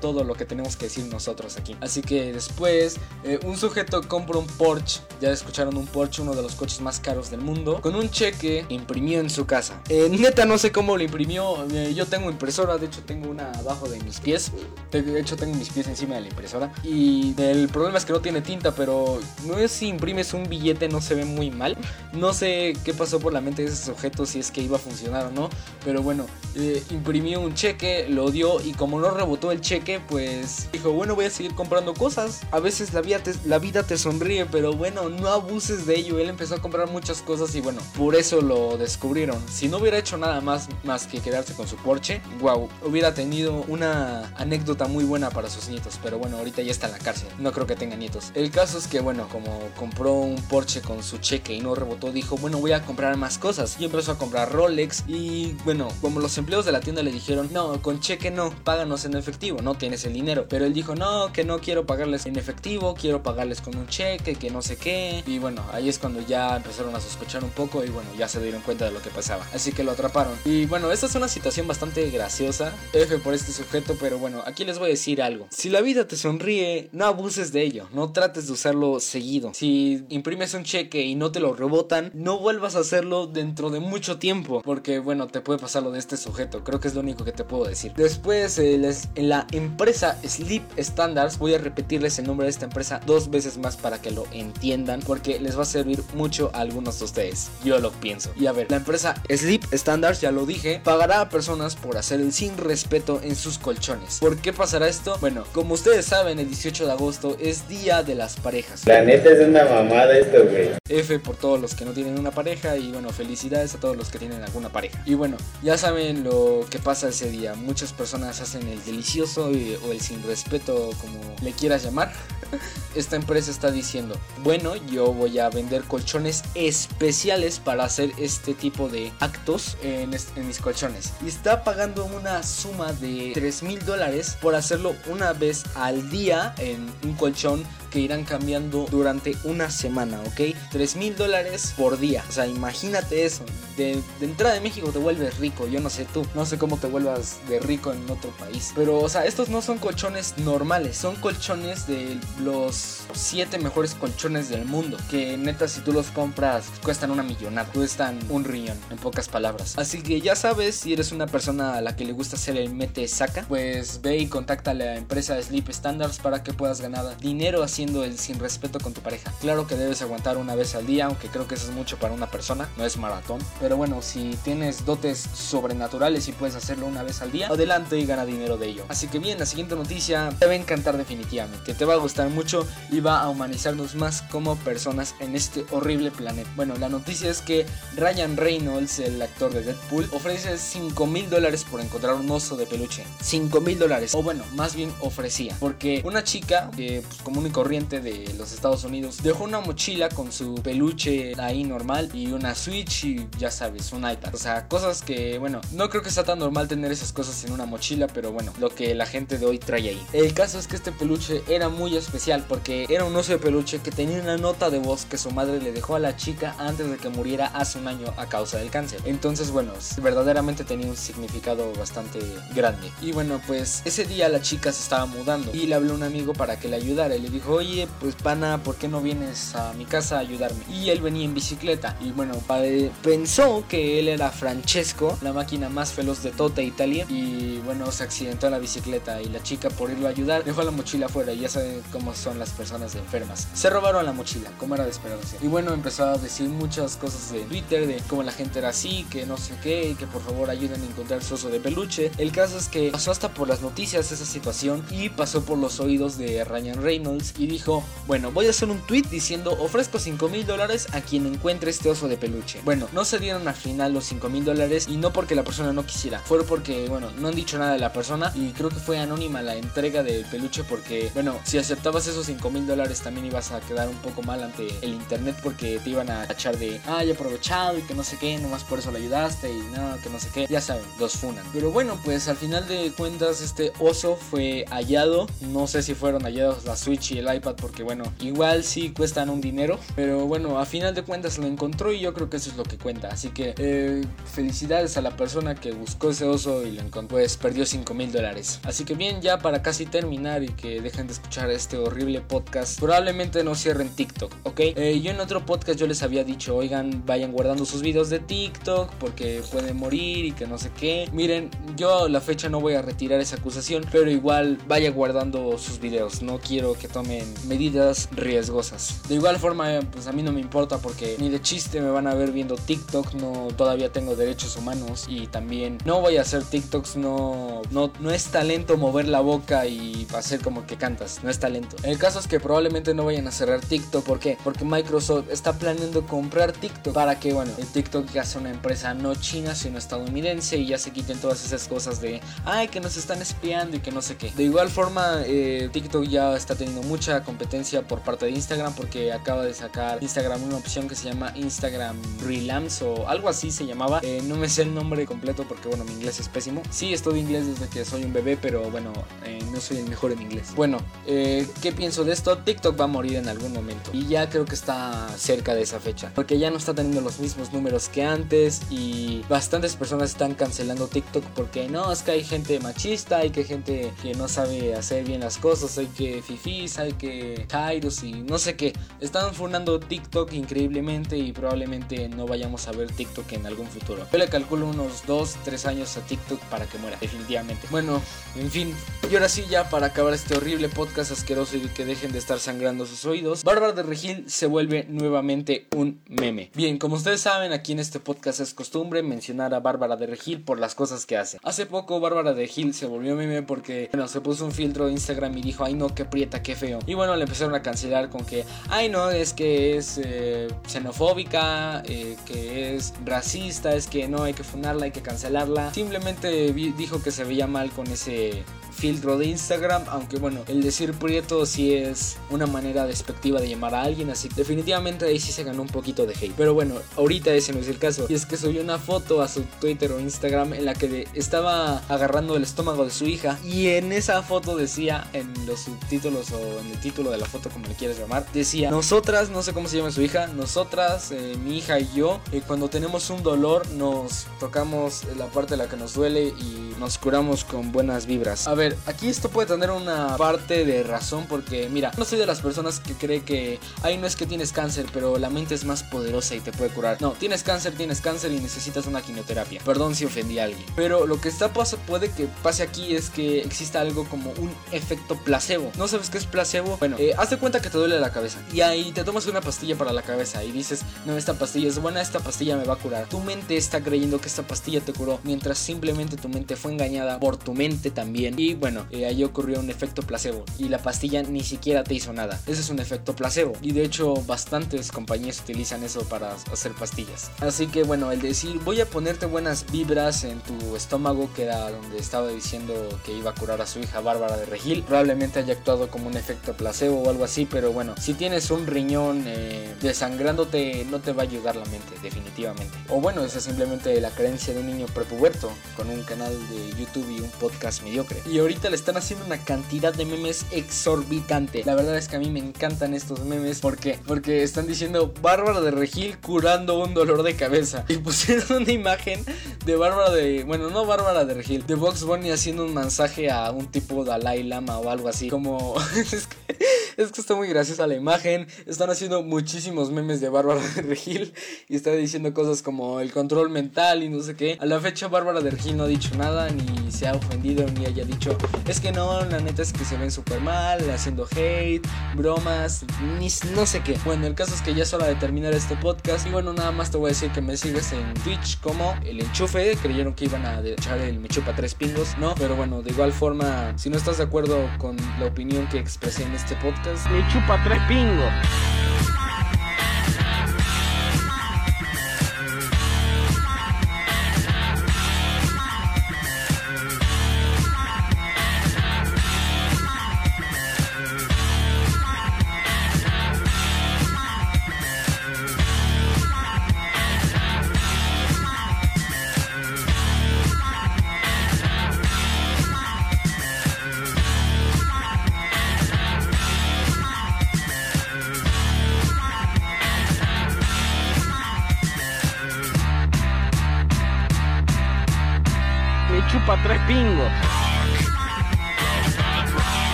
todo 0.00 0.24
lo 0.24 0.34
que 0.34 0.44
tenemos 0.44 0.76
que 0.76 0.86
decir 0.86 1.04
nosotros 1.06 1.56
aquí. 1.56 1.76
Así 1.80 2.02
que 2.02 2.32
después, 2.32 2.96
eh, 3.24 3.38
un 3.44 3.56
sujeto 3.56 4.02
compra 4.08 4.38
un 4.38 4.46
Porsche, 4.46 5.00
ya 5.20 5.30
escucharon 5.30 5.76
un 5.76 5.86
Porsche, 5.86 6.22
uno 6.22 6.34
de 6.34 6.42
los 6.42 6.54
coches 6.54 6.80
más 6.80 7.00
caros 7.00 7.30
del 7.30 7.40
mundo, 7.40 7.80
con 7.80 7.94
un 7.94 8.10
cheque 8.10 8.64
imprimió 8.68 9.20
en 9.20 9.30
su 9.30 9.46
casa. 9.46 9.80
Eh, 9.88 10.08
neta, 10.10 10.44
no 10.44 10.58
sé 10.58 10.72
cómo 10.72 10.96
lo 10.96 11.02
imprimió, 11.02 11.66
eh, 11.72 11.92
yo 11.94 12.06
tengo 12.06 12.30
impresora, 12.30 12.78
de 12.78 12.86
hecho 12.86 13.02
tengo 13.02 13.28
una 13.28 13.50
abajo 13.52 13.88
de 13.88 14.00
mis 14.00 14.20
pies, 14.20 14.52
de 14.90 15.20
hecho 15.20 15.36
tengo 15.36 15.54
mis 15.54 15.70
pies 15.70 15.86
encima 15.88 16.14
de 16.14 16.22
la 16.22 16.28
impresora. 16.28 16.72
Y 16.82 17.34
el 17.38 17.68
problema 17.68 17.98
es 17.98 18.04
que 18.04 18.12
no 18.12 18.20
tiene 18.20 18.40
tinta, 18.40 18.74
pero 18.74 19.20
no 19.44 19.58
es 19.58 19.72
si 19.72 19.88
imprimes 19.88 20.32
un 20.32 20.48
billete, 20.48 20.88
no 20.88 21.00
se 21.00 21.14
ve 21.14 21.24
muy 21.24 21.50
mal. 21.50 21.76
No 22.12 22.32
sé 22.32 22.65
qué 22.72 22.94
pasó 22.94 23.20
por 23.20 23.32
la 23.32 23.40
mente 23.40 23.62
de 23.62 23.68
ese 23.68 23.86
sujeto, 23.86 24.26
si 24.26 24.40
es 24.40 24.50
que 24.50 24.60
iba 24.60 24.76
a 24.76 24.80
funcionar 24.80 25.26
o 25.26 25.30
no. 25.30 25.50
Pero 25.84 26.02
bueno, 26.02 26.26
eh, 26.54 26.82
imprimió 26.90 27.40
un 27.40 27.54
cheque, 27.54 28.06
lo 28.08 28.30
dio 28.30 28.60
y 28.60 28.72
como 28.72 29.00
no 29.00 29.10
rebotó 29.10 29.52
el 29.52 29.60
cheque, 29.60 30.00
pues 30.00 30.68
dijo, 30.72 30.92
bueno, 30.92 31.14
voy 31.14 31.26
a 31.26 31.30
seguir 31.30 31.54
comprando 31.54 31.94
cosas. 31.94 32.42
A 32.50 32.60
veces 32.60 32.92
la 32.94 33.00
vida 33.02 33.18
te, 33.18 33.34
la 33.44 33.58
vida 33.58 33.82
te 33.82 33.98
sonríe, 33.98 34.46
pero 34.46 34.72
bueno, 34.72 35.08
no 35.08 35.28
abuses 35.28 35.86
de 35.86 35.96
ello. 35.96 36.18
Él 36.18 36.28
empezó 36.28 36.56
a 36.56 36.58
comprar 36.58 36.90
muchas 36.90 37.22
cosas 37.22 37.54
y 37.54 37.60
bueno, 37.60 37.80
por 37.96 38.14
eso 38.14 38.40
lo 38.40 38.76
descubrieron. 38.76 39.42
Si 39.50 39.68
no 39.68 39.78
hubiera 39.78 39.98
hecho 39.98 40.16
nada 40.16 40.40
más, 40.40 40.68
más 40.84 41.06
que 41.06 41.20
quedarse 41.20 41.54
con 41.54 41.68
su 41.68 41.76
Porsche, 41.76 42.20
wow, 42.40 42.68
hubiera 42.84 43.14
tenido 43.14 43.64
una 43.68 44.32
anécdota 44.36 44.86
muy 44.86 45.04
buena 45.04 45.30
para 45.30 45.50
sus 45.50 45.68
nietos. 45.68 45.98
Pero 46.02 46.18
bueno, 46.18 46.38
ahorita 46.38 46.62
ya 46.62 46.70
está 46.70 46.86
en 46.86 46.92
la 46.92 46.98
cárcel. 46.98 47.28
No 47.38 47.52
creo 47.52 47.66
que 47.66 47.76
tenga 47.76 47.96
nietos. 47.96 48.30
El 48.34 48.50
caso 48.50 48.78
es 48.78 48.86
que 48.86 49.00
bueno, 49.00 49.28
como 49.28 49.58
compró 49.78 50.12
un 50.12 50.36
Porsche 50.42 50.80
con 50.80 51.02
su 51.02 51.18
cheque 51.18 51.54
y 51.54 51.60
no 51.60 51.74
rebotó, 51.74 52.12
dijo, 52.12 52.36
bueno, 52.36 52.55
voy 52.58 52.72
a 52.72 52.84
comprar 52.84 53.16
más 53.16 53.38
cosas. 53.38 53.76
Y 53.78 53.84
empezó 53.84 54.12
a 54.12 54.18
comprar 54.18 54.52
Rolex. 54.52 55.04
Y 55.06 55.52
bueno, 55.64 55.88
como 56.00 56.20
los 56.20 56.36
empleados 56.38 56.66
de 56.66 56.72
la 56.72 56.80
tienda 56.80 57.02
le 57.02 57.12
dijeron, 57.12 57.48
no, 57.52 57.80
con 57.82 58.00
cheque 58.00 58.30
no, 58.30 58.50
páganos 58.64 59.04
en 59.04 59.16
efectivo, 59.16 59.60
no 59.62 59.74
tienes 59.74 60.04
el 60.04 60.12
dinero. 60.12 60.46
Pero 60.48 60.64
él 60.64 60.72
dijo, 60.72 60.94
no, 60.94 61.32
que 61.32 61.44
no 61.44 61.58
quiero 61.60 61.86
pagarles 61.86 62.26
en 62.26 62.36
efectivo, 62.36 62.94
quiero 62.94 63.22
pagarles 63.22 63.60
con 63.60 63.76
un 63.76 63.86
cheque, 63.86 64.36
que 64.36 64.50
no 64.50 64.62
sé 64.62 64.76
qué. 64.76 65.22
Y 65.26 65.38
bueno, 65.38 65.62
ahí 65.72 65.88
es 65.88 65.98
cuando 65.98 66.20
ya 66.20 66.56
empezaron 66.56 66.94
a 66.94 67.00
sospechar 67.00 67.44
un 67.44 67.50
poco 67.50 67.84
y 67.84 67.88
bueno, 67.88 68.08
ya 68.18 68.28
se 68.28 68.40
dieron 68.42 68.62
cuenta 68.62 68.84
de 68.84 68.90
lo 68.90 69.02
que 69.02 69.10
pasaba. 69.10 69.46
Así 69.54 69.72
que 69.72 69.84
lo 69.84 69.92
atraparon. 69.92 70.34
Y 70.44 70.66
bueno, 70.66 70.90
esta 70.92 71.06
es 71.06 71.14
una 71.14 71.28
situación 71.28 71.66
bastante 71.66 72.08
graciosa. 72.10 72.72
F 72.92 73.18
por 73.18 73.34
este 73.34 73.52
sujeto, 73.52 73.96
pero 74.00 74.18
bueno, 74.18 74.42
aquí 74.46 74.64
les 74.64 74.78
voy 74.78 74.88
a 74.88 74.90
decir 74.90 75.22
algo. 75.22 75.46
Si 75.50 75.68
la 75.68 75.80
vida 75.80 76.06
te 76.06 76.16
sonríe, 76.16 76.88
no 76.92 77.06
abuses 77.06 77.52
de 77.52 77.62
ello, 77.62 77.88
no 77.92 78.12
trates 78.12 78.46
de 78.46 78.52
usarlo 78.52 79.00
seguido. 79.00 79.52
Si 79.54 80.04
imprimes 80.08 80.54
un 80.54 80.64
cheque 80.64 81.02
y 81.02 81.14
no 81.14 81.32
te 81.32 81.40
lo 81.40 81.54
rebotan, 81.54 82.10
no 82.14 82.38
vuelvas 82.46 82.76
a 82.76 82.78
hacerlo 82.78 83.26
dentro 83.26 83.70
de 83.70 83.80
mucho 83.80 84.20
tiempo. 84.20 84.62
Porque 84.64 85.00
bueno, 85.00 85.26
te 85.26 85.40
puede 85.40 85.58
pasar 85.58 85.82
lo 85.82 85.90
de 85.90 85.98
este 85.98 86.16
sujeto. 86.16 86.62
Creo 86.62 86.78
que 86.78 86.86
es 86.86 86.94
lo 86.94 87.00
único 87.00 87.24
que 87.24 87.32
te 87.32 87.42
puedo 87.42 87.64
decir. 87.64 87.92
Después, 87.96 88.56
eh, 88.60 88.78
les, 88.78 89.08
en 89.16 89.30
la 89.30 89.48
empresa 89.50 90.16
Sleep 90.24 90.62
Standards, 90.78 91.38
voy 91.38 91.54
a 91.54 91.58
repetirles 91.58 92.20
el 92.20 92.26
nombre 92.26 92.44
de 92.44 92.50
esta 92.50 92.66
empresa 92.66 93.00
dos 93.04 93.30
veces 93.30 93.58
más 93.58 93.76
para 93.76 94.00
que 94.00 94.12
lo 94.12 94.26
entiendan. 94.30 95.00
Porque 95.00 95.40
les 95.40 95.58
va 95.58 95.62
a 95.62 95.64
servir 95.64 96.04
mucho 96.14 96.52
a 96.54 96.60
algunos 96.60 97.00
de 97.00 97.06
ustedes. 97.06 97.50
Yo 97.64 97.80
lo 97.80 97.90
pienso. 97.90 98.30
Y 98.38 98.46
a 98.46 98.52
ver, 98.52 98.70
la 98.70 98.76
empresa 98.76 99.20
Sleep 99.28 99.64
Standards, 99.72 100.20
ya 100.20 100.30
lo 100.30 100.46
dije, 100.46 100.80
pagará 100.84 101.22
a 101.22 101.28
personas 101.28 101.74
por 101.74 101.96
hacer 101.96 102.20
el 102.20 102.32
sin 102.32 102.56
respeto 102.58 103.18
en 103.24 103.34
sus 103.34 103.58
colchones. 103.58 104.20
¿Por 104.20 104.36
qué 104.36 104.52
pasará 104.52 104.86
esto? 104.86 105.16
Bueno, 105.20 105.42
como 105.52 105.74
ustedes 105.74 106.06
saben, 106.06 106.38
el 106.38 106.46
18 106.46 106.86
de 106.86 106.92
agosto 106.92 107.36
es 107.40 107.66
Día 107.66 108.04
de 108.04 108.14
las 108.14 108.36
Parejas. 108.36 108.86
La 108.86 109.02
neta 109.02 109.30
es 109.30 109.48
una 109.48 109.64
mamada 109.64 110.16
esto, 110.16 110.44
güey. 110.44 110.70
F 110.88 111.18
por 111.18 111.34
todos 111.34 111.60
los 111.60 111.74
que 111.74 111.84
no 111.84 111.90
tienen 111.90 112.16
una 112.16 112.35
pareja 112.36 112.76
y 112.76 112.92
bueno, 112.92 113.10
felicidades 113.10 113.74
a 113.74 113.80
todos 113.80 113.96
los 113.96 114.10
que 114.10 114.20
tienen 114.20 114.44
alguna 114.44 114.68
pareja. 114.68 115.02
Y 115.06 115.14
bueno, 115.14 115.36
ya 115.62 115.76
saben 115.76 116.22
lo 116.22 116.64
que 116.70 116.78
pasa 116.78 117.08
ese 117.08 117.30
día. 117.30 117.54
Muchas 117.54 117.92
personas 117.92 118.40
hacen 118.40 118.68
el 118.68 118.84
delicioso 118.84 119.46
o 119.46 119.92
el 119.92 120.00
sin 120.00 120.22
respeto, 120.22 120.90
como 121.00 121.18
le 121.42 121.52
quieras 121.52 121.82
llamar. 121.82 122.12
Esta 122.94 123.16
empresa 123.16 123.50
está 123.50 123.70
diciendo, 123.72 124.16
bueno, 124.44 124.76
yo 124.76 125.12
voy 125.12 125.38
a 125.38 125.50
vender 125.50 125.82
colchones 125.82 126.44
especiales 126.54 127.58
para 127.58 127.84
hacer 127.84 128.12
este 128.18 128.54
tipo 128.54 128.88
de 128.88 129.12
actos 129.20 129.76
en, 129.82 130.14
en 130.14 130.46
mis 130.46 130.58
colchones. 130.58 131.12
Y 131.24 131.28
está 131.28 131.64
pagando 131.64 132.04
una 132.04 132.42
suma 132.42 132.92
de 132.92 133.32
3 133.34 133.62
mil 133.64 133.84
dólares 133.84 134.36
por 134.40 134.54
hacerlo 134.54 134.94
una 135.06 135.32
vez 135.32 135.64
al 135.74 136.10
día 136.10 136.54
en 136.58 136.86
un 137.02 137.14
colchón 137.14 137.64
que 137.90 138.00
irán 138.00 138.24
cambiando 138.24 138.86
durante 138.90 139.36
una 139.44 139.70
semana, 139.70 140.20
¿ok? 140.22 140.56
3 140.70 140.96
mil 140.96 141.16
dólares 141.16 141.74
por 141.76 141.98
día. 141.98 142.24
O 142.28 142.32
sea, 142.32 142.46
imagínate 142.46 143.24
eso. 143.24 143.44
De, 143.76 144.00
entrada 144.20 144.54
de 144.54 144.60
México 144.60 144.90
te 144.90 144.98
vuelves 144.98 145.38
rico. 145.38 145.66
Yo 145.66 145.80
no 145.80 145.90
sé 145.90 146.06
tú. 146.12 146.26
No 146.34 146.46
sé 146.46 146.58
cómo 146.58 146.76
te 146.76 146.86
vuelvas 146.86 147.38
de 147.48 147.60
rico 147.60 147.92
en 147.92 148.08
otro 148.10 148.30
país. 148.30 148.72
Pero, 148.74 148.98
o 148.98 149.08
sea, 149.08 149.24
estos 149.26 149.48
no 149.48 149.62
son 149.62 149.78
colchones 149.78 150.34
normales. 150.38 150.96
Son 150.96 151.16
colchones 151.16 151.86
de 151.86 152.18
los 152.40 153.02
7 153.12 153.58
mejores 153.58 153.94
colchones 153.94 154.48
del 154.48 154.64
mundo. 154.64 154.96
Que 155.10 155.36
neta, 155.36 155.68
si 155.68 155.80
tú 155.80 155.92
los 155.92 156.06
compras, 156.08 156.66
cuestan 156.82 157.10
una 157.10 157.22
millonada. 157.22 157.68
Cuestan 157.72 158.18
un 158.28 158.44
riñón, 158.44 158.78
en 158.90 158.98
pocas 158.98 159.28
palabras. 159.28 159.78
Así 159.78 160.02
que 160.02 160.20
ya 160.20 160.36
sabes, 160.36 160.76
si 160.76 160.92
eres 160.92 161.12
una 161.12 161.26
persona 161.26 161.74
a 161.74 161.80
la 161.80 161.96
que 161.96 162.04
le 162.04 162.12
gusta 162.12 162.36
hacer 162.36 162.56
el 162.56 162.74
mete 162.74 163.06
saca, 163.08 163.44
pues 163.48 164.00
ve 164.02 164.18
y 164.18 164.26
contacta 164.26 164.72
a 164.72 164.74
la 164.74 164.96
empresa 164.96 165.40
Sleep 165.40 165.68
Standards 165.70 166.18
para 166.18 166.42
que 166.42 166.52
puedas 166.52 166.80
ganar 166.80 167.16
dinero 167.18 167.62
así 167.62 167.75
haciendo 167.76 168.04
el 168.04 168.18
sin 168.18 168.38
respeto 168.38 168.80
con 168.80 168.94
tu 168.94 169.02
pareja. 169.02 169.34
Claro 169.38 169.66
que 169.66 169.76
debes 169.76 170.00
aguantar 170.00 170.38
una 170.38 170.54
vez 170.54 170.74
al 170.74 170.86
día, 170.86 171.04
aunque 171.04 171.28
creo 171.28 171.46
que 171.46 171.56
eso 171.56 171.68
es 171.68 171.74
mucho 171.74 171.98
para 171.98 172.14
una 172.14 172.30
persona, 172.30 172.70
no 172.78 172.86
es 172.86 172.96
maratón. 172.96 173.38
Pero 173.60 173.76
bueno, 173.76 174.00
si 174.00 174.30
tienes 174.44 174.86
dotes 174.86 175.18
sobrenaturales 175.34 176.26
y 176.26 176.32
puedes 176.32 176.56
hacerlo 176.56 176.86
una 176.86 177.02
vez 177.02 177.20
al 177.20 177.32
día, 177.32 177.48
adelante 177.48 177.98
y 177.98 178.06
gana 178.06 178.24
dinero 178.24 178.56
de 178.56 178.68
ello. 178.68 178.86
Así 178.88 179.08
que 179.08 179.18
bien, 179.18 179.38
la 179.38 179.44
siguiente 179.44 179.76
noticia 179.76 180.30
te 180.38 180.46
va 180.46 180.52
a 180.52 180.54
encantar 180.54 180.96
definitivamente, 180.96 181.74
te 181.74 181.84
va 181.84 181.92
a 181.92 181.98
gustar 181.98 182.30
mucho 182.30 182.66
y 182.90 183.00
va 183.00 183.20
a 183.20 183.28
humanizarnos 183.28 183.94
más 183.94 184.22
como 184.22 184.56
personas 184.56 185.14
en 185.20 185.36
este 185.36 185.66
horrible 185.70 186.10
planeta. 186.10 186.48
Bueno, 186.56 186.76
la 186.76 186.88
noticia 186.88 187.28
es 187.28 187.42
que 187.42 187.66
Ryan 187.94 188.38
Reynolds, 188.38 189.00
el 189.00 189.20
actor 189.20 189.52
de 189.52 189.60
Deadpool, 189.60 190.08
ofrece 190.14 190.56
5 190.56 191.06
mil 191.06 191.28
dólares 191.28 191.66
por 191.70 191.82
encontrar 191.82 192.14
un 192.14 192.30
oso 192.30 192.56
de 192.56 192.64
peluche. 192.64 193.04
5 193.20 193.60
mil 193.60 193.78
dólares. 193.78 194.14
O 194.14 194.22
bueno, 194.22 194.44
más 194.54 194.74
bien 194.74 194.90
ofrecía. 195.00 195.54
Porque 195.60 196.00
una 196.06 196.24
chica 196.24 196.70
que 196.74 197.02
pues, 197.06 197.20
común 197.20 197.44
y 197.72 198.00
de 198.00 198.34
los 198.38 198.52
Estados 198.52 198.84
Unidos. 198.84 199.22
Dejó 199.22 199.44
una 199.44 199.60
mochila 199.60 200.08
con 200.08 200.30
su 200.30 200.54
peluche 200.54 201.32
ahí 201.38 201.64
normal 201.64 202.10
y 202.14 202.30
una 202.30 202.54
Switch 202.54 203.04
y 203.04 203.28
ya 203.38 203.50
sabes, 203.50 203.92
un 203.92 204.08
iPad. 204.08 204.34
O 204.34 204.38
sea, 204.38 204.68
cosas 204.68 205.02
que, 205.02 205.38
bueno, 205.38 205.60
no 205.72 205.88
creo 205.90 206.02
que 206.02 206.10
sea 206.10 206.22
tan 206.22 206.38
normal 206.38 206.68
tener 206.68 206.92
esas 206.92 207.12
cosas 207.12 207.42
en 207.44 207.52
una 207.52 207.66
mochila, 207.66 208.06
pero 208.06 208.30
bueno, 208.30 208.52
lo 208.60 208.70
que 208.70 208.94
la 208.94 209.04
gente 209.04 209.38
de 209.38 209.46
hoy 209.46 209.58
trae 209.58 209.88
ahí. 209.88 210.06
El 210.12 210.32
caso 210.32 210.58
es 210.58 210.68
que 210.68 210.76
este 210.76 210.92
peluche 210.92 211.42
era 211.48 211.68
muy 211.68 211.96
especial 211.96 212.44
porque 212.48 212.86
era 212.88 213.04
un 213.04 213.16
oso 213.16 213.32
de 213.32 213.38
peluche 213.38 213.80
que 213.80 213.90
tenía 213.90 214.20
una 214.20 214.36
nota 214.36 214.70
de 214.70 214.78
voz 214.78 215.04
que 215.04 215.18
su 215.18 215.30
madre 215.32 215.60
le 215.60 215.72
dejó 215.72 215.96
a 215.96 215.98
la 215.98 216.16
chica 216.16 216.54
antes 216.58 216.88
de 216.88 216.96
que 216.98 217.08
muriera 217.08 217.46
hace 217.48 217.78
un 217.78 217.88
año 217.88 218.14
a 218.16 218.26
causa 218.26 218.58
del 218.58 218.70
cáncer. 218.70 219.00
Entonces, 219.04 219.50
bueno, 219.50 219.72
verdaderamente 220.00 220.62
tenía 220.64 220.86
un 220.86 220.96
significado 220.96 221.72
bastante 221.74 222.20
grande. 222.54 222.92
Y 223.02 223.10
bueno, 223.12 223.40
pues 223.46 223.82
ese 223.84 224.04
día 224.04 224.28
la 224.28 224.40
chica 224.40 224.72
se 224.72 224.82
estaba 224.82 225.06
mudando 225.06 225.52
y 225.52 225.66
le 225.66 225.74
habló 225.74 225.94
un 225.94 226.02
amigo 226.04 226.32
para 226.32 226.58
que 226.58 226.68
le 226.68 226.76
ayudara 226.76 227.16
y 227.16 227.20
le 227.20 227.30
dijo, 227.30 227.55
oye, 227.56 227.88
pues 228.00 228.14
pana, 228.14 228.62
¿por 228.62 228.76
qué 228.76 228.88
no 228.88 229.00
vienes 229.00 229.54
a 229.54 229.72
mi 229.74 229.84
casa 229.84 230.16
a 230.16 230.20
ayudarme? 230.20 230.60
Y 230.70 230.90
él 230.90 231.00
venía 231.00 231.24
en 231.24 231.34
bicicleta. 231.34 231.96
Y 232.00 232.10
bueno, 232.12 232.34
padre 232.46 232.90
pensó 233.02 233.64
que 233.68 233.98
él 233.98 234.08
era 234.08 234.30
Francesco, 234.30 235.18
la 235.22 235.32
máquina 235.32 235.68
más 235.68 235.94
veloz 235.96 236.22
de 236.22 236.30
toda 236.30 236.62
Italia. 236.62 237.06
Y 237.08 237.58
bueno, 237.58 237.90
se 237.90 238.04
accidentó 238.04 238.50
la 238.50 238.58
bicicleta 238.58 239.20
y 239.20 239.26
la 239.26 239.42
chica 239.42 239.70
por 239.70 239.90
irlo 239.90 240.06
a 240.06 240.10
ayudar 240.10 240.44
dejó 240.44 240.62
la 240.62 240.70
mochila 240.70 241.06
afuera. 241.06 241.32
Y 241.32 241.40
ya 241.40 241.48
saben 241.48 241.82
cómo 241.92 242.14
son 242.14 242.38
las 242.38 242.50
personas 242.50 242.94
enfermas. 242.94 243.48
Se 243.54 243.70
robaron 243.70 244.04
la 244.04 244.12
mochila, 244.12 244.50
como 244.58 244.74
era 244.74 244.84
de 244.84 244.90
esperarse. 244.90 245.36
Y 245.42 245.48
bueno, 245.48 245.72
empezó 245.72 246.04
a 246.04 246.18
decir 246.18 246.48
muchas 246.48 246.96
cosas 246.96 247.32
de 247.32 247.40
Twitter, 247.40 247.86
de 247.86 248.02
cómo 248.08 248.22
la 248.22 248.32
gente 248.32 248.58
era 248.58 248.70
así, 248.70 249.06
que 249.10 249.26
no 249.26 249.36
sé 249.36 249.54
qué, 249.62 249.96
que 249.98 250.06
por 250.06 250.22
favor 250.22 250.50
ayuden 250.50 250.82
a 250.82 250.84
encontrar 250.84 251.22
su 251.22 251.34
oso 251.34 251.48
de 251.48 251.60
peluche. 251.60 252.10
El 252.18 252.32
caso 252.32 252.58
es 252.58 252.68
que 252.68 252.90
pasó 252.90 253.10
hasta 253.10 253.32
por 253.34 253.48
las 253.48 253.62
noticias 253.62 254.12
esa 254.12 254.24
situación 254.24 254.84
y 254.90 255.08
pasó 255.08 255.44
por 255.44 255.58
los 255.58 255.80
oídos 255.80 256.18
de 256.18 256.44
Ryan 256.44 256.82
Reynolds 256.82 257.34
y 257.38 257.45
dijo, 257.46 257.84
bueno, 258.06 258.30
voy 258.32 258.46
a 258.46 258.50
hacer 258.50 258.68
un 258.68 258.80
tweet 258.80 259.04
diciendo 259.10 259.56
ofrezco 259.60 259.98
5 259.98 260.28
mil 260.28 260.46
dólares 260.46 260.88
a 260.92 261.00
quien 261.00 261.26
encuentre 261.26 261.70
este 261.70 261.90
oso 261.90 262.08
de 262.08 262.16
peluche. 262.16 262.60
Bueno, 262.64 262.88
no 262.92 263.04
se 263.04 263.18
dieron 263.18 263.46
al 263.48 263.54
final 263.54 263.92
los 263.94 264.04
5 264.04 264.28
mil 264.28 264.44
dólares 264.44 264.86
y 264.88 264.96
no 264.96 265.12
porque 265.12 265.34
la 265.34 265.44
persona 265.44 265.72
no 265.72 265.84
quisiera, 265.86 266.20
fue 266.20 266.44
porque, 266.44 266.88
bueno, 266.88 267.10
no 267.18 267.28
han 267.28 267.34
dicho 267.34 267.58
nada 267.58 267.72
de 267.72 267.78
la 267.78 267.92
persona 267.92 268.32
y 268.34 268.50
creo 268.52 268.68
que 268.68 268.76
fue 268.76 268.98
anónima 268.98 269.42
la 269.42 269.56
entrega 269.56 270.02
del 270.02 270.24
peluche 270.26 270.64
porque, 270.64 271.10
bueno, 271.14 271.38
si 271.44 271.58
aceptabas 271.58 272.06
esos 272.06 272.26
5 272.26 272.50
mil 272.50 272.66
dólares 272.66 273.00
también 273.00 273.26
ibas 273.26 273.52
a 273.52 273.60
quedar 273.60 273.88
un 273.88 273.96
poco 273.96 274.22
mal 274.22 274.42
ante 274.42 274.68
el 274.82 274.94
internet 274.94 275.36
porque 275.42 275.78
te 275.82 275.90
iban 275.90 276.10
a 276.10 276.24
echar 276.24 276.58
de, 276.58 276.80
ay, 276.86 277.10
aprovechado 277.10 277.78
y 277.78 277.82
que 277.82 277.94
no 277.94 278.02
sé 278.02 278.16
qué, 278.18 278.38
nomás 278.38 278.64
por 278.64 278.78
eso 278.78 278.90
lo 278.90 278.98
ayudaste 278.98 279.52
y 279.52 279.60
nada, 279.72 279.98
que 280.02 280.10
no 280.10 280.18
sé 280.18 280.28
qué, 280.32 280.46
ya 280.48 280.60
saben, 280.60 280.84
los 280.98 281.14
funan. 281.14 281.44
Pero 281.52 281.70
bueno, 281.70 281.98
pues 282.04 282.28
al 282.28 282.36
final 282.36 282.66
de 282.68 282.92
cuentas 282.96 283.40
este 283.40 283.72
oso 283.78 284.16
fue 284.16 284.64
hallado, 284.70 285.26
no 285.40 285.66
sé 285.66 285.82
si 285.82 285.94
fueron 285.94 286.22
hallados 286.22 286.64
la 286.64 286.76
Switch 286.76 287.12
y 287.12 287.18
el 287.18 287.28
iPad 287.36 287.56
porque 287.56 287.82
bueno, 287.82 288.04
igual 288.20 288.64
sí 288.64 288.90
cuestan 288.90 289.30
un 289.30 289.40
dinero, 289.40 289.78
pero 289.94 290.26
bueno, 290.26 290.58
a 290.58 290.66
final 290.66 290.94
de 290.94 291.02
cuentas 291.02 291.38
lo 291.38 291.46
encontró 291.46 291.92
y 291.92 292.00
yo 292.00 292.12
creo 292.12 292.28
que 292.28 292.36
eso 292.36 292.50
es 292.50 292.56
lo 292.56 292.64
que 292.64 292.78
cuenta, 292.78 293.08
así 293.08 293.30
que 293.30 293.54
eh, 293.58 294.04
felicidades 294.32 294.96
a 294.96 295.02
la 295.02 295.16
persona 295.16 295.54
que 295.54 295.72
buscó 295.72 296.10
ese 296.10 296.24
oso 296.24 296.66
y 296.66 296.72
lo 296.72 296.82
encontró, 296.82 297.06
pues 297.06 297.36
perdió 297.36 297.64
5 297.64 297.94
mil 297.94 298.10
dólares. 298.10 298.60
Así 298.64 298.84
que 298.84 298.94
bien, 298.94 299.20
ya 299.20 299.38
para 299.38 299.62
casi 299.62 299.86
terminar 299.86 300.42
y 300.42 300.48
que 300.48 300.80
dejen 300.80 301.06
de 301.06 301.12
escuchar 301.12 301.50
este 301.50 301.76
horrible 301.76 302.20
podcast, 302.20 302.80
probablemente 302.80 303.44
no 303.44 303.54
cierren 303.54 303.88
TikTok, 303.88 304.34
¿ok? 304.44 304.60
Eh, 304.60 305.00
yo 305.02 305.12
en 305.12 305.20
otro 305.20 305.46
podcast 305.46 305.78
yo 305.78 305.86
les 305.86 306.02
había 306.02 306.24
dicho, 306.24 306.56
oigan, 306.56 307.04
vayan 307.06 307.32
guardando 307.32 307.64
sus 307.64 307.82
videos 307.82 308.10
de 308.10 308.18
TikTok 308.18 308.92
porque 308.94 309.42
pueden 309.50 309.76
morir 309.76 310.24
y 310.26 310.32
que 310.32 310.46
no 310.46 310.58
sé 310.58 310.70
qué. 310.78 311.08
Miren, 311.12 311.50
yo 311.76 312.08
la 312.08 312.20
fecha 312.20 312.48
no 312.48 312.60
voy 312.60 312.74
a 312.74 312.82
retirar 312.82 313.20
esa 313.20 313.36
acusación, 313.36 313.84
pero 313.90 314.10
igual 314.10 314.58
vaya 314.66 314.90
guardando 314.90 315.56
sus 315.58 315.78
videos. 315.78 316.22
No 316.22 316.38
quiero 316.38 316.74
que 316.74 316.88
tomen 316.88 317.25
medidas 317.46 318.08
riesgosas. 318.12 319.00
De 319.08 319.14
igual 319.14 319.38
forma, 319.38 319.80
pues 319.92 320.06
a 320.06 320.12
mí 320.12 320.22
no 320.22 320.32
me 320.32 320.40
importa 320.40 320.78
porque 320.78 321.16
ni 321.18 321.28
de 321.28 321.40
chiste 321.40 321.80
me 321.80 321.90
van 321.90 322.06
a 322.06 322.14
ver 322.14 322.32
viendo 322.32 322.56
TikTok. 322.56 323.14
No, 323.14 323.48
todavía 323.56 323.92
tengo 323.92 324.16
derechos 324.16 324.56
humanos 324.56 325.06
y 325.08 325.26
también 325.26 325.78
no 325.84 326.00
voy 326.00 326.16
a 326.16 326.22
hacer 326.22 326.44
TikToks. 326.44 326.96
No, 326.96 327.62
no, 327.70 327.92
no 328.00 328.10
es 328.10 328.24
talento 328.26 328.76
mover 328.76 329.08
la 329.08 329.20
boca 329.20 329.66
y 329.66 330.06
hacer 330.14 330.40
como 330.40 330.66
que 330.66 330.76
cantas. 330.76 331.20
No 331.22 331.30
es 331.30 331.38
talento. 331.38 331.76
El 331.82 331.98
caso 331.98 332.18
es 332.18 332.26
que 332.26 332.40
probablemente 332.40 332.94
no 332.94 333.04
vayan 333.04 333.26
a 333.28 333.30
cerrar 333.30 333.60
TikTok. 333.60 334.04
¿Por 334.04 334.18
qué? 334.18 334.38
Porque 334.42 334.64
Microsoft 334.64 335.30
está 335.30 335.52
planeando 335.52 336.06
comprar 336.06 336.52
TikTok 336.52 336.94
para 336.94 337.18
que, 337.18 337.32
bueno, 337.32 337.52
el 337.58 337.66
TikTok 337.66 338.10
ya 338.12 338.24
sea 338.24 338.40
una 338.40 338.50
empresa 338.50 338.94
no 338.94 339.14
china 339.14 339.54
sino 339.54 339.78
estadounidense 339.78 340.58
y 340.58 340.66
ya 340.66 340.78
se 340.78 340.90
quiten 340.90 341.18
todas 341.18 341.44
esas 341.44 341.68
cosas 341.68 342.00
de, 342.00 342.20
ay, 342.44 342.68
que 342.68 342.80
nos 342.80 342.96
están 342.96 343.22
espiando 343.22 343.76
y 343.76 343.80
que 343.80 343.90
no 343.90 344.02
sé 344.02 344.16
qué. 344.16 344.30
De 344.36 344.44
igual 344.44 344.68
forma, 344.68 345.22
eh, 345.26 345.68
TikTok 345.72 346.04
ya 346.04 346.36
está 346.36 346.54
teniendo 346.54 346.82
mucha 346.82 347.15
competencia 347.22 347.82
por 347.82 348.00
parte 348.00 348.26
de 348.26 348.32
Instagram 348.32 348.74
porque 348.74 349.12
acaba 349.12 349.44
de 349.44 349.54
sacar 349.54 350.02
Instagram 350.02 350.42
una 350.42 350.56
opción 350.56 350.88
que 350.88 350.94
se 350.94 351.08
llama 351.08 351.32
Instagram 351.36 351.96
Relams 352.24 352.82
o 352.82 353.08
algo 353.08 353.28
así 353.28 353.50
se 353.50 353.66
llamaba. 353.66 354.00
Eh, 354.02 354.22
no 354.24 354.36
me 354.36 354.48
sé 354.48 354.62
el 354.62 354.74
nombre 354.74 355.06
completo 355.06 355.44
porque, 355.48 355.68
bueno, 355.68 355.84
mi 355.84 355.92
inglés 355.92 356.20
es 356.20 356.28
pésimo. 356.28 356.62
Sí, 356.70 356.92
estudio 356.92 357.18
inglés 357.18 357.46
desde 357.46 357.68
que 357.68 357.84
soy 357.84 358.04
un 358.04 358.12
bebé, 358.12 358.36
pero 358.36 358.70
bueno, 358.70 358.92
eh, 359.24 359.38
no 359.52 359.60
soy 359.60 359.78
el 359.78 359.88
mejor 359.88 360.12
en 360.12 360.22
inglés. 360.22 360.52
Bueno, 360.54 360.78
¿qué 361.06 361.72
pienso 361.76 362.04
de 362.04 362.12
esto? 362.12 362.38
TikTok 362.38 362.78
va 362.78 362.84
a 362.84 362.88
morir 362.88 363.16
en 363.16 363.28
algún 363.28 363.52
momento 363.52 363.90
y 363.92 364.06
ya 364.06 364.28
creo 364.28 364.44
que 364.44 364.54
está 364.54 365.08
cerca 365.16 365.54
de 365.54 365.62
esa 365.62 365.80
fecha 365.80 366.10
porque 366.14 366.38
ya 366.38 366.50
no 366.50 366.56
está 366.56 366.74
teniendo 366.74 367.00
los 367.00 367.20
mismos 367.20 367.52
números 367.52 367.88
que 367.88 368.04
antes 368.04 368.62
y 368.70 369.22
bastantes 369.28 369.76
personas 369.76 370.10
están 370.10 370.34
cancelando 370.34 370.88
TikTok 370.88 371.24
porque 371.34 371.68
no, 371.68 371.92
es 371.92 372.02
que 372.02 372.12
hay 372.12 372.24
gente 372.24 372.58
machista, 372.60 373.18
hay 373.18 373.30
que 373.30 373.44
gente 373.44 373.92
que 374.02 374.14
no 374.14 374.28
sabe 374.28 374.74
hacer 374.74 375.04
bien 375.04 375.20
las 375.20 375.38
cosas, 375.38 375.78
hay 375.78 375.86
que 375.86 376.22
fifis, 376.22 376.78
hay 376.78 376.92
que 376.92 377.05
kairos 377.48 378.02
y 378.02 378.12
no 378.12 378.38
sé 378.38 378.56
qué. 378.56 378.72
Están 379.00 379.34
fundando 379.34 379.80
TikTok 379.80 380.32
increíblemente 380.32 381.16
y 381.16 381.32
probablemente 381.32 382.08
no 382.08 382.26
vayamos 382.26 382.68
a 382.68 382.72
ver 382.72 382.90
TikTok 382.90 383.32
en 383.32 383.46
algún 383.46 383.66
futuro. 383.66 384.06
Yo 384.10 384.18
le 384.18 384.28
calculo 384.28 384.68
unos 384.68 385.06
2, 385.06 385.36
3 385.44 385.66
años 385.66 385.96
a 385.96 386.00
TikTok 386.00 386.40
para 386.44 386.66
que 386.66 386.78
muera, 386.78 386.96
definitivamente. 387.00 387.66
Bueno, 387.70 388.00
en 388.36 388.50
fin. 388.50 388.74
Y 389.10 389.14
ahora 389.14 389.28
sí, 389.28 389.44
ya 389.48 389.68
para 389.70 389.88
acabar 389.88 390.14
este 390.14 390.36
horrible 390.36 390.68
podcast 390.68 391.12
asqueroso 391.12 391.56
y 391.56 391.60
que 391.60 391.84
dejen 391.84 392.12
de 392.12 392.18
estar 392.18 392.38
sangrando 392.40 392.86
sus 392.86 393.04
oídos, 393.04 393.44
Bárbara 393.44 393.72
de 393.72 393.82
Regil 393.82 394.28
se 394.28 394.46
vuelve 394.46 394.86
nuevamente 394.88 395.66
un 395.74 396.00
meme. 396.08 396.50
Bien, 396.54 396.78
como 396.78 396.96
ustedes 396.96 397.20
saben, 397.20 397.52
aquí 397.52 397.72
en 397.72 397.80
este 397.80 398.00
podcast 398.00 398.40
es 398.40 398.54
costumbre 398.54 399.02
mencionar 399.02 399.54
a 399.54 399.60
Bárbara 399.60 399.96
de 399.96 400.06
Regil 400.06 400.42
por 400.42 400.58
las 400.58 400.74
cosas 400.74 401.06
que 401.06 401.16
hace. 401.16 401.38
Hace 401.42 401.66
poco 401.66 402.00
Bárbara 402.00 402.32
de 402.32 402.42
Regil 402.42 402.74
se 402.74 402.86
volvió 402.86 403.14
meme 403.14 403.42
porque, 403.42 403.88
bueno, 403.92 404.08
se 404.08 404.20
puso 404.20 404.44
un 404.44 404.52
filtro 404.52 404.86
de 404.86 404.92
Instagram 404.92 405.36
y 405.38 405.42
dijo, 405.42 405.64
ay 405.64 405.74
no, 405.74 405.94
qué 405.94 406.04
prieta, 406.04 406.42
qué 406.42 406.56
feo. 406.56 406.78
Y 406.86 406.94
bueno, 406.96 407.14
le 407.14 407.22
empezaron 407.22 407.54
a 407.54 407.62
cancelar 407.62 408.10
con 408.10 408.24
que, 408.24 408.44
ay 408.68 408.88
no, 408.88 409.10
es 409.10 409.32
que 409.32 409.76
es 409.76 410.00
eh, 410.02 410.48
xenofóbica, 410.66 411.82
eh, 411.84 412.16
que 412.26 412.74
es 412.74 412.92
racista, 413.04 413.74
es 413.74 413.86
que 413.86 414.08
no 414.08 414.24
hay 414.24 414.34
que 414.34 414.42
funarla, 414.42 414.86
hay 414.86 414.90
que 414.90 415.02
cancelarla. 415.02 415.72
Simplemente 415.72 416.52
dijo 416.52 417.02
que 417.02 417.12
se 417.12 417.24
veía 417.24 417.46
mal 417.46 417.70
con 417.70 417.86
ese 417.86 418.44
filtro 418.76 419.18
de 419.18 419.26
Instagram, 419.26 419.84
aunque 419.88 420.18
bueno, 420.18 420.42
el 420.48 420.62
decir 420.62 420.92
prieto 420.92 421.46
sí 421.46 421.74
es 421.74 422.18
una 422.30 422.46
manera 422.46 422.86
despectiva 422.86 423.40
de 423.40 423.48
llamar 423.48 423.74
a 423.74 423.82
alguien, 423.82 424.10
así 424.10 424.28
que 424.28 424.36
definitivamente 424.36 425.06
ahí 425.06 425.18
sí 425.18 425.32
se 425.32 425.44
ganó 425.44 425.62
un 425.62 425.68
poquito 425.68 426.06
de 426.06 426.14
hate. 426.14 426.34
Pero 426.36 426.54
bueno, 426.54 426.76
ahorita 426.96 427.32
ese 427.32 427.52
no 427.52 427.60
es 427.60 427.68
el 427.68 427.78
caso. 427.78 428.06
Y 428.08 428.14
es 428.14 428.26
que 428.26 428.36
subió 428.36 428.62
una 428.62 428.78
foto 428.78 429.22
a 429.22 429.28
su 429.28 429.42
Twitter 429.60 429.92
o 429.92 430.00
Instagram 430.00 430.54
en 430.54 430.64
la 430.64 430.74
que 430.74 431.08
estaba 431.14 431.78
agarrando 431.88 432.36
el 432.36 432.42
estómago 432.42 432.84
de 432.84 432.90
su 432.90 433.06
hija 433.06 433.38
y 433.44 433.68
en 433.68 433.92
esa 433.92 434.22
foto 434.22 434.56
decía, 434.56 435.08
en 435.12 435.32
los 435.46 435.60
subtítulos 435.60 436.30
o 436.32 436.60
en 436.60 436.70
el 436.70 436.80
título 436.80 437.10
de 437.10 437.18
la 437.18 437.26
foto 437.26 437.50
como 437.50 437.66
le 437.66 437.74
quieras 437.74 437.98
llamar, 437.98 438.26
decía, 438.32 438.70
nosotras, 438.70 439.30
no 439.30 439.42
sé 439.42 439.52
cómo 439.52 439.68
se 439.68 439.78
llama 439.78 439.90
su 439.90 440.02
hija, 440.02 440.26
nosotras, 440.26 441.10
eh, 441.12 441.36
mi 441.42 441.58
hija 441.58 441.78
y 441.80 441.88
yo, 441.94 442.20
eh, 442.32 442.42
cuando 442.46 442.68
tenemos 442.68 443.10
un 443.10 443.22
dolor 443.22 443.66
nos 443.70 444.26
tocamos 444.38 445.04
la 445.16 445.26
parte 445.26 445.52
de 445.52 445.58
la 445.58 445.68
que 445.68 445.76
nos 445.76 445.94
duele 445.94 446.28
y 446.28 446.74
nos 446.78 446.98
curamos 446.98 447.44
con 447.44 447.72
buenas 447.72 448.06
vibras. 448.06 448.46
A 448.46 448.54
ver, 448.54 448.65
aquí 448.86 449.08
esto 449.08 449.28
puede 449.28 449.48
tener 449.48 449.70
una 449.70 450.16
parte 450.16 450.64
de 450.64 450.82
razón 450.82 451.26
porque, 451.28 451.68
mira, 451.68 451.92
no 451.96 452.04
soy 452.04 452.18
de 452.18 452.26
las 452.26 452.40
personas 452.40 452.80
que 452.80 452.94
cree 452.94 453.22
que, 453.22 453.58
ay, 453.82 453.98
no 453.98 454.06
es 454.06 454.16
que 454.16 454.26
tienes 454.26 454.52
cáncer, 454.52 454.86
pero 454.92 455.18
la 455.18 455.30
mente 455.30 455.54
es 455.54 455.64
más 455.64 455.82
poderosa 455.82 456.34
y 456.34 456.40
te 456.40 456.52
puede 456.52 456.70
curar. 456.70 457.00
No, 457.00 457.12
tienes 457.12 457.42
cáncer, 457.42 457.74
tienes 457.74 458.00
cáncer 458.00 458.32
y 458.32 458.40
necesitas 458.40 458.86
una 458.86 459.02
quimioterapia. 459.02 459.60
Perdón 459.64 459.94
si 459.94 460.04
ofendí 460.04 460.38
a 460.38 460.44
alguien. 460.44 460.64
Pero 460.74 461.06
lo 461.06 461.20
que 461.20 461.28
está 461.28 461.52
pasando, 461.52 461.84
puede 461.86 462.10
que 462.10 462.28
pase 462.42 462.62
aquí 462.62 462.94
es 462.94 463.10
que 463.10 463.40
exista 463.40 463.80
algo 463.80 464.04
como 464.08 464.30
un 464.32 464.50
efecto 464.72 465.16
placebo. 465.16 465.70
¿No 465.76 465.88
sabes 465.88 466.10
qué 466.10 466.18
es 466.18 466.26
placebo? 466.26 466.76
Bueno, 466.78 466.96
eh, 466.98 467.14
haz 467.16 467.30
de 467.30 467.38
cuenta 467.38 467.60
que 467.60 467.70
te 467.70 467.78
duele 467.78 467.98
la 468.00 468.12
cabeza 468.12 468.38
y 468.52 468.60
ahí 468.60 468.92
te 468.92 469.04
tomas 469.04 469.26
una 469.26 469.40
pastilla 469.40 469.76
para 469.76 469.92
la 469.92 470.02
cabeza 470.02 470.44
y 470.44 470.52
dices, 470.52 470.82
no, 471.04 471.16
esta 471.16 471.34
pastilla 471.34 471.68
es 471.68 471.78
buena, 471.78 472.00
esta 472.00 472.20
pastilla 472.20 472.56
me 472.56 472.64
va 472.64 472.74
a 472.74 472.78
curar. 472.78 473.06
Tu 473.08 473.20
mente 473.20 473.56
está 473.56 473.80
creyendo 473.80 474.20
que 474.20 474.28
esta 474.28 474.42
pastilla 474.42 474.80
te 474.80 474.92
curó, 474.92 475.20
mientras 475.24 475.58
simplemente 475.58 476.16
tu 476.16 476.28
mente 476.28 476.56
fue 476.56 476.72
engañada 476.72 477.18
por 477.20 477.36
tu 477.36 477.54
mente 477.54 477.90
también. 477.90 478.34
Y 478.38 478.54
bueno, 478.56 478.86
eh, 478.90 479.06
ahí 479.06 479.24
ocurrió 479.24 479.60
un 479.60 479.70
efecto 479.70 480.02
placebo 480.02 480.44
y 480.58 480.68
la 480.68 480.78
pastilla 480.78 481.22
ni 481.22 481.42
siquiera 481.42 481.84
te 481.84 481.94
hizo 481.94 482.12
nada. 482.12 482.40
Ese 482.46 482.60
es 482.60 482.70
un 482.70 482.78
efecto 482.78 483.14
placebo 483.14 483.52
y 483.62 483.72
de 483.72 483.84
hecho 483.84 484.14
bastantes 484.26 484.92
compañías 484.92 485.40
utilizan 485.40 485.82
eso 485.82 486.04
para 486.08 486.32
hacer 486.32 486.72
pastillas. 486.72 487.30
Así 487.40 487.66
que 487.66 487.82
bueno, 487.84 488.12
el 488.12 488.20
decir 488.20 488.58
voy 488.64 488.80
a 488.80 488.86
ponerte 488.86 489.26
buenas 489.26 489.70
vibras 489.70 490.24
en 490.24 490.40
tu 490.40 490.76
estómago, 490.76 491.30
que 491.34 491.44
era 491.44 491.70
donde 491.70 491.98
estaba 491.98 492.28
diciendo 492.28 492.74
que 493.04 493.12
iba 493.12 493.30
a 493.30 493.34
curar 493.34 493.60
a 493.60 493.66
su 493.66 493.78
hija 493.78 494.00
Bárbara 494.00 494.36
de 494.36 494.46
Regil, 494.46 494.82
probablemente 494.82 495.38
haya 495.38 495.54
actuado 495.54 495.88
como 495.88 496.08
un 496.08 496.16
efecto 496.16 496.54
placebo 496.54 497.02
o 497.02 497.10
algo 497.10 497.24
así, 497.24 497.46
pero 497.46 497.72
bueno, 497.72 497.94
si 498.00 498.14
tienes 498.14 498.50
un 498.50 498.66
riñón 498.66 499.24
eh, 499.26 499.74
desangrándote 499.80 500.86
no 500.90 501.00
te 501.00 501.12
va 501.12 501.22
a 501.22 501.26
ayudar 501.26 501.56
la 501.56 501.64
mente, 501.66 501.94
definitivamente. 502.02 502.76
O 502.88 503.00
bueno, 503.00 503.24
esa 503.24 503.38
es 503.38 503.44
simplemente 503.44 504.00
la 504.00 504.10
creencia 504.10 504.54
de 504.54 504.60
un 504.60 504.66
niño 504.66 504.86
prepuberto 504.86 505.50
con 505.76 505.88
un 505.90 506.02
canal 506.02 506.32
de 506.48 506.70
YouTube 506.78 507.08
y 507.10 507.20
un 507.20 507.30
podcast 507.30 507.82
mediocre. 507.82 508.20
Y 508.26 508.38
ahorita 508.46 508.70
le 508.70 508.76
están 508.76 508.96
haciendo 508.96 509.26
una 509.26 509.38
cantidad 509.38 509.92
de 509.92 510.04
memes 510.04 510.46
exorbitante. 510.52 511.64
La 511.64 511.74
verdad 511.74 511.96
es 511.96 512.06
que 512.06 512.14
a 512.14 512.20
mí 512.20 512.30
me 512.30 512.38
encantan 512.38 512.94
estos 512.94 513.24
memes. 513.24 513.58
¿Por 513.58 513.76
qué? 513.76 513.98
Porque 514.06 514.44
están 514.44 514.68
diciendo 514.68 515.12
Bárbara 515.20 515.60
de 515.60 515.72
Regil 515.72 516.16
curando 516.18 516.78
un 516.78 516.94
dolor 516.94 517.24
de 517.24 517.34
cabeza. 517.34 517.84
Y 517.88 517.96
pusieron 517.96 518.62
una 518.62 518.70
imagen 518.70 519.24
de 519.64 519.74
Bárbara 519.74 520.10
de. 520.10 520.44
Bueno, 520.44 520.70
no 520.70 520.86
Bárbara 520.86 521.24
de 521.24 521.34
Regil, 521.34 521.66
de 521.66 521.74
Box 521.74 522.04
Bunny 522.04 522.30
haciendo 522.30 522.64
un 522.64 522.72
mensaje 522.72 523.32
a 523.32 523.50
un 523.50 523.66
tipo 523.66 524.04
Dalai 524.04 524.44
Lama 524.44 524.78
o 524.78 524.90
algo 524.90 525.08
así. 525.08 525.28
Como. 525.28 525.74
es, 525.96 526.28
que, 526.28 526.56
es 526.96 527.10
que 527.10 527.20
está 527.20 527.34
muy 527.34 527.48
graciosa 527.48 527.88
la 527.88 527.96
imagen. 527.96 528.46
Están 528.66 528.90
haciendo 528.90 529.24
muchísimos 529.24 529.90
memes 529.90 530.20
de 530.20 530.28
Bárbara 530.28 530.60
de 530.76 530.82
Regil 530.82 531.34
y 531.68 531.74
está 531.74 531.90
diciendo 531.90 532.32
cosas 532.32 532.62
como 532.62 533.00
el 533.00 533.12
control 533.12 533.50
mental 533.50 534.04
y 534.04 534.08
no 534.08 534.22
sé 534.22 534.36
qué. 534.36 534.56
A 534.60 534.66
la 534.66 534.78
fecha, 534.78 535.08
Bárbara 535.08 535.40
de 535.40 535.50
Regil 535.50 535.76
no 535.76 535.82
ha 535.82 535.88
dicho 535.88 536.14
nada, 536.16 536.48
ni 536.48 536.92
se 536.92 537.08
ha 537.08 537.14
ofendido, 537.14 537.66
ni 537.66 537.86
haya 537.86 538.04
dicho. 538.04 538.25
Es 538.66 538.80
que 538.80 538.92
no, 538.92 539.24
la 539.24 539.40
neta 539.40 539.62
es 539.62 539.72
que 539.72 539.84
se 539.84 539.96
ven 539.96 540.10
súper 540.10 540.40
mal, 540.40 540.88
haciendo 540.90 541.28
hate, 541.36 541.86
bromas, 542.14 542.84
ni 543.18 543.28
no 543.54 543.66
sé 543.66 543.80
qué. 543.80 543.98
Bueno, 544.04 544.26
el 544.26 544.34
caso 544.34 544.54
es 544.54 544.62
que 544.62 544.74
ya 544.74 544.82
es 544.82 544.92
hora 544.92 545.06
de 545.06 545.14
terminar 545.14 545.52
este 545.54 545.76
podcast. 545.76 546.26
Y 546.26 546.30
bueno, 546.30 546.52
nada 546.52 546.72
más 546.72 546.90
te 546.90 546.96
voy 546.96 547.06
a 547.06 547.08
decir 547.10 547.30
que 547.30 547.40
me 547.40 547.56
sigues 547.56 547.92
en 547.92 548.14
Twitch 548.24 548.60
como 548.60 548.94
el 549.04 549.20
enchufe. 549.20 549.76
Creyeron 549.76 550.14
que 550.14 550.24
iban 550.24 550.44
a 550.44 550.60
echar 550.60 550.98
el 550.98 551.20
me 551.20 551.28
chupa 551.28 551.54
tres 551.54 551.74
pingos, 551.74 552.16
¿no? 552.18 552.34
Pero 552.34 552.56
bueno, 552.56 552.82
de 552.82 552.90
igual 552.90 553.12
forma, 553.12 553.76
si 553.76 553.90
no 553.90 553.96
estás 553.96 554.18
de 554.18 554.24
acuerdo 554.24 554.68
con 554.78 554.96
la 555.18 555.26
opinión 555.26 555.66
que 555.68 555.78
expresé 555.78 556.24
en 556.24 556.34
este 556.34 556.56
podcast, 556.56 557.06
Me 557.10 557.26
chupa 557.32 557.62
tres 557.64 557.80
pingos. 557.88 558.85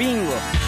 Me 0.00 0.06
chupa 0.06 0.16
tres 0.16 0.30
pingos. 0.30 0.59